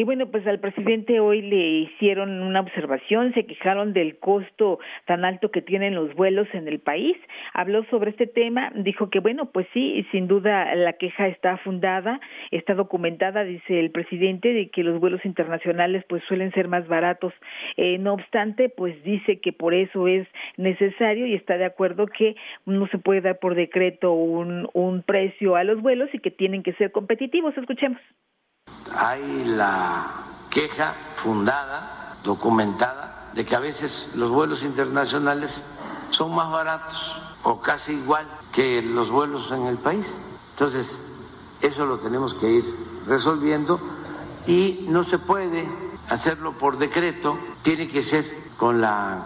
y 0.01 0.03
bueno, 0.03 0.31
pues 0.31 0.47
al 0.47 0.59
presidente 0.59 1.19
hoy 1.19 1.43
le 1.43 1.81
hicieron 1.81 2.41
una 2.41 2.61
observación, 2.61 3.35
se 3.35 3.45
quejaron 3.45 3.93
del 3.93 4.17
costo 4.17 4.79
tan 5.05 5.23
alto 5.23 5.51
que 5.51 5.61
tienen 5.61 5.93
los 5.93 6.15
vuelos 6.15 6.47
en 6.53 6.67
el 6.67 6.79
país. 6.79 7.15
Habló 7.53 7.85
sobre 7.91 8.09
este 8.09 8.25
tema, 8.25 8.71
dijo 8.73 9.11
que 9.11 9.19
bueno, 9.19 9.51
pues 9.51 9.67
sí, 9.75 10.03
sin 10.11 10.27
duda 10.27 10.73
la 10.73 10.93
queja 10.93 11.27
está 11.27 11.57
fundada, 11.57 12.19
está 12.49 12.73
documentada, 12.73 13.43
dice 13.43 13.79
el 13.79 13.91
presidente, 13.91 14.53
de 14.53 14.69
que 14.69 14.83
los 14.83 14.99
vuelos 14.99 15.23
internacionales 15.23 16.03
pues 16.09 16.23
suelen 16.23 16.51
ser 16.53 16.67
más 16.67 16.87
baratos. 16.87 17.31
Eh, 17.77 17.99
no 17.99 18.15
obstante, 18.15 18.69
pues 18.69 19.03
dice 19.03 19.39
que 19.39 19.53
por 19.53 19.75
eso 19.75 20.07
es 20.07 20.27
necesario 20.57 21.27
y 21.27 21.35
está 21.35 21.59
de 21.59 21.65
acuerdo 21.65 22.07
que 22.07 22.35
no 22.65 22.87
se 22.87 22.97
puede 22.97 23.21
dar 23.21 23.37
por 23.37 23.53
decreto 23.53 24.13
un, 24.13 24.67
un 24.73 25.03
precio 25.03 25.55
a 25.55 25.63
los 25.63 25.79
vuelos 25.79 26.09
y 26.11 26.17
que 26.17 26.31
tienen 26.31 26.63
que 26.63 26.73
ser 26.73 26.91
competitivos. 26.91 27.55
Escuchemos. 27.55 28.01
Hay 28.95 29.45
la 29.45 30.11
queja 30.49 30.95
fundada, 31.15 32.15
documentada, 32.23 33.31
de 33.33 33.45
que 33.45 33.55
a 33.55 33.59
veces 33.59 34.09
los 34.15 34.31
vuelos 34.31 34.63
internacionales 34.63 35.63
son 36.09 36.35
más 36.35 36.51
baratos 36.51 37.15
o 37.43 37.61
casi 37.61 37.93
igual 37.93 38.27
que 38.51 38.81
los 38.81 39.09
vuelos 39.09 39.51
en 39.51 39.67
el 39.67 39.77
país. 39.77 40.19
Entonces, 40.51 40.99
eso 41.61 41.85
lo 41.85 41.97
tenemos 41.97 42.33
que 42.33 42.49
ir 42.49 42.75
resolviendo 43.07 43.79
y 44.45 44.85
no 44.89 45.03
se 45.03 45.19
puede 45.19 45.67
hacerlo 46.09 46.57
por 46.57 46.77
decreto, 46.77 47.37
tiene 47.61 47.87
que 47.87 48.03
ser 48.03 48.51
con 48.57 48.81
la 48.81 49.23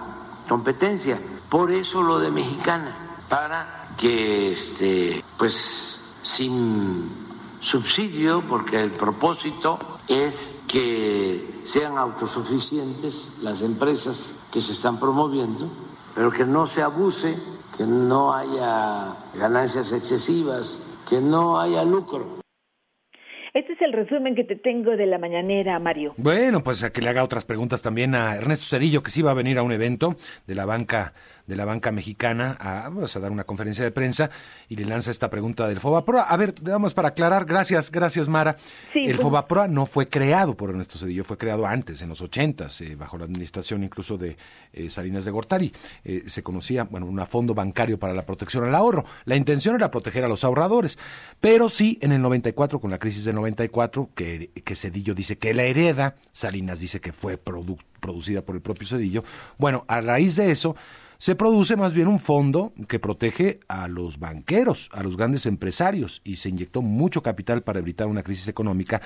competencia. 0.48 1.20
Por 1.50 1.72
eso 1.72 2.04
lo 2.04 2.20
de 2.20 2.32
mexicana, 2.32 2.96
para 3.28 3.90
que 3.98 4.52
este 4.52 5.24
pues 5.38 6.02
sin 6.22 7.25
subsidio 7.60 8.44
porque 8.48 8.82
el 8.82 8.92
propósito 8.92 9.80
es 10.08 10.62
que 10.68 11.44
sean 11.64 11.98
autosuficientes 11.98 13.34
las 13.42 13.62
empresas 13.62 14.36
que 14.52 14.62
se 14.62 14.74
están 14.74 15.00
promoviendo, 15.00 15.70
pero 16.14 16.32
que 16.32 16.46
no 16.46 16.66
se 16.66 16.82
abuse, 16.82 17.38
que 17.78 17.86
no 17.86 18.34
haya 18.34 19.16
ganancias 19.38 19.92
excesivas, 19.94 20.82
que 21.10 21.22
no 21.22 21.60
haya 21.60 21.84
lucro. 21.84 22.40
Este 23.56 23.72
es 23.72 23.82
el 23.82 23.94
resumen 23.94 24.36
que 24.36 24.44
te 24.44 24.58
tengo 24.58 24.98
de 24.98 25.06
la 25.06 25.18
mañanera, 25.18 25.80
Mario. 25.80 26.14
Bueno, 26.18 26.62
pues 26.62 26.84
a 26.84 26.92
que 26.92 27.02
le 27.02 27.08
haga 27.08 27.24
otras 27.24 27.46
preguntas 27.46 27.82
también 27.82 28.14
a 28.14 28.36
Ernesto 28.36 28.66
Cedillo, 28.76 29.02
que 29.02 29.12
sí 29.12 29.22
va 29.22 29.32
a 29.32 29.34
venir 29.34 29.58
a 29.58 29.64
un 29.64 29.72
evento 29.72 30.18
de 30.46 30.56
la 30.56 30.66
banca 30.66 31.14
de 31.48 31.56
la 31.56 31.66
banca 31.66 31.92
mexicana 31.92 32.58
a, 32.60 32.90
pues, 32.92 33.16
a 33.16 33.20
dar 33.20 33.32
una 33.32 33.44
conferencia 33.44 33.84
de 33.84 33.92
prensa 33.92 34.30
y 34.68 34.76
le 34.76 34.86
lanza 34.86 35.12
esta 35.12 35.30
pregunta 35.30 35.68
del 35.68 35.80
FOBAPROA. 35.80 36.24
A 36.24 36.38
ver, 36.38 36.56
vamos 36.62 36.94
para 36.94 37.10
aclarar, 37.10 37.46
gracias, 37.46 37.92
gracias 37.92 38.28
Mara. 38.28 38.58
el 38.94 39.06
pues, 39.12 39.22
FOBAPROA 39.22 39.68
no 39.68 39.86
fue 39.86 40.08
creado 40.08 40.56
por 40.56 40.70
Ernesto 40.70 40.98
Cedillo, 40.98 41.24
fue 41.24 41.38
creado 41.38 41.66
antes, 41.66 42.02
en 42.02 42.10
los 42.10 42.22
ochentas, 42.22 42.82
eh, 42.82 42.96
bajo 42.96 43.18
la 43.18 43.26
administración 43.26 43.84
incluso 43.84 44.18
de 44.18 44.38
eh, 44.74 44.90
Salinas 44.90 45.26
de 45.26 45.32
Gortari. 45.32 45.74
Eh, 46.04 46.24
se 46.28 46.44
conocía, 46.44 46.86
bueno, 46.86 47.06
un 47.06 47.26
fondo 47.26 47.54
bancario 47.54 48.00
para 48.00 48.14
la 48.14 48.26
protección 48.26 48.66
al 48.66 48.76
ahorro. 48.76 49.06
La 49.26 49.36
intención 49.36 49.76
era 49.76 49.92
proteger 49.92 50.24
a 50.24 50.28
los 50.28 50.44
ahorradores, 50.44 50.98
pero 51.40 51.70
sí 51.70 51.98
en 52.02 52.12
el 52.12 52.22
94, 52.22 52.80
con 52.80 52.92
la 52.92 53.00
crisis 53.00 53.26
del 53.26 53.36
94, 53.36 54.10
que, 54.16 54.52
que 54.64 54.76
Cedillo 54.76 55.14
dice 55.14 55.38
que 55.38 55.54
la 55.54 55.64
hereda, 55.64 56.16
Salinas 56.32 56.80
dice 56.80 57.00
que 57.00 57.14
fue 57.14 57.38
producida 57.38 58.42
por 58.42 58.56
el 58.56 58.62
propio 58.62 58.88
Cedillo. 58.88 59.24
Bueno, 59.58 59.86
a 59.88 60.02
raíz 60.02 60.36
de 60.36 60.52
eso, 60.52 60.76
se 61.18 61.36
produce 61.36 61.76
más 61.76 61.94
bien 61.94 62.08
un 62.08 62.20
fondo 62.20 62.74
que 62.88 63.00
protege 63.00 63.60
a 63.68 63.88
los 63.88 64.20
banqueros, 64.20 64.90
a 64.94 65.04
los 65.04 65.18
grandes 65.18 65.46
empresarios, 65.46 66.22
y 66.24 66.38
se 66.38 66.50
inyectó 66.50 66.82
mucho 66.82 67.22
capital 67.22 67.64
para 67.64 67.80
evitar 67.80 68.08
una 68.08 68.24
crisis 68.24 68.48
económica 68.48 69.02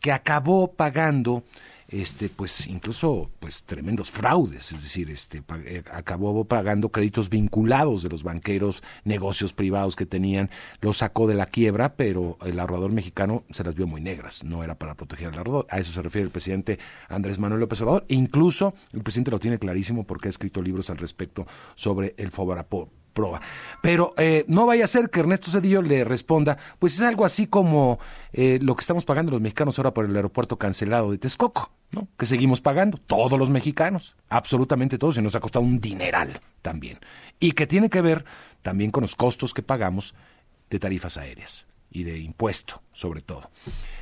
que 0.00 0.12
acabó 0.12 0.72
pagando 0.72 1.44
este 1.92 2.28
pues 2.28 2.66
incluso 2.66 3.30
pues 3.38 3.62
tremendos 3.62 4.10
fraudes, 4.10 4.72
es 4.72 4.82
decir, 4.82 5.10
este 5.10 5.42
eh, 5.64 5.82
acabó 5.92 6.44
pagando 6.44 6.90
créditos 6.90 7.28
vinculados 7.28 8.02
de 8.02 8.08
los 8.08 8.22
banqueros, 8.22 8.82
negocios 9.04 9.52
privados 9.52 9.94
que 9.94 10.06
tenían, 10.06 10.50
los 10.80 10.98
sacó 10.98 11.26
de 11.26 11.34
la 11.34 11.46
quiebra, 11.46 11.94
pero 11.94 12.38
el 12.44 12.58
ahorrador 12.58 12.92
mexicano 12.92 13.44
se 13.50 13.62
las 13.62 13.74
vio 13.74 13.86
muy 13.86 14.00
negras, 14.00 14.42
no 14.44 14.64
era 14.64 14.78
para 14.78 14.94
proteger 14.94 15.28
al 15.28 15.38
ahorrador. 15.38 15.66
A 15.70 15.78
eso 15.78 15.92
se 15.92 16.02
refiere 16.02 16.24
el 16.24 16.32
presidente 16.32 16.78
Andrés 17.08 17.38
Manuel 17.38 17.60
López 17.60 17.80
Obrador, 17.82 18.06
incluso 18.08 18.74
el 18.92 19.02
presidente 19.02 19.30
lo 19.30 19.38
tiene 19.38 19.58
clarísimo 19.58 20.04
porque 20.04 20.28
ha 20.28 20.30
escrito 20.30 20.62
libros 20.62 20.90
al 20.90 20.98
respecto 20.98 21.46
sobre 21.74 22.14
el 22.16 22.30
Fobarapor 22.30 23.01
proa. 23.12 23.40
Pero 23.80 24.14
eh, 24.16 24.44
no 24.48 24.66
vaya 24.66 24.84
a 24.84 24.88
ser 24.88 25.10
que 25.10 25.20
Ernesto 25.20 25.50
Cedillo 25.50 25.82
le 25.82 26.04
responda, 26.04 26.58
pues 26.78 26.94
es 26.94 27.02
algo 27.02 27.24
así 27.24 27.46
como 27.46 27.98
eh, 28.32 28.58
lo 28.62 28.74
que 28.76 28.80
estamos 28.80 29.04
pagando 29.04 29.32
los 29.32 29.40
mexicanos 29.40 29.78
ahora 29.78 29.94
por 29.94 30.04
el 30.04 30.16
aeropuerto 30.16 30.56
cancelado 30.58 31.10
de 31.10 31.18
Texcoco, 31.18 31.70
¿no? 31.92 32.08
Que 32.18 32.26
seguimos 32.26 32.60
pagando, 32.60 32.98
todos 32.98 33.38
los 33.38 33.50
mexicanos, 33.50 34.16
absolutamente 34.28 34.98
todos, 34.98 35.18
y 35.18 35.22
nos 35.22 35.34
ha 35.34 35.40
costado 35.40 35.64
un 35.64 35.80
dineral 35.80 36.40
también. 36.62 36.98
Y 37.40 37.52
que 37.52 37.66
tiene 37.66 37.90
que 37.90 38.00
ver 38.00 38.24
también 38.62 38.90
con 38.90 39.02
los 39.02 39.16
costos 39.16 39.54
que 39.54 39.62
pagamos 39.62 40.14
de 40.70 40.78
tarifas 40.78 41.16
aéreas 41.16 41.66
y 41.90 42.04
de 42.04 42.18
impuesto, 42.18 42.82
sobre 42.92 43.20
todo. 43.20 43.50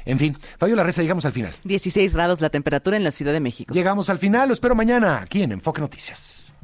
En 0.04 0.18
fin, 0.18 0.36
la 0.60 0.84
Reza, 0.84 1.02
llegamos 1.02 1.24
al 1.24 1.32
final. 1.32 1.52
16 1.64 2.14
grados 2.14 2.40
la 2.40 2.50
temperatura 2.50 2.96
en 2.96 3.04
la 3.04 3.10
Ciudad 3.10 3.32
de 3.32 3.40
México. 3.40 3.74
Llegamos 3.74 4.08
al 4.10 4.18
final, 4.18 4.48
lo 4.48 4.54
espero 4.54 4.74
mañana 4.74 5.20
aquí 5.20 5.42
en 5.42 5.52
Enfoque 5.52 5.80
Noticias. 5.80 6.54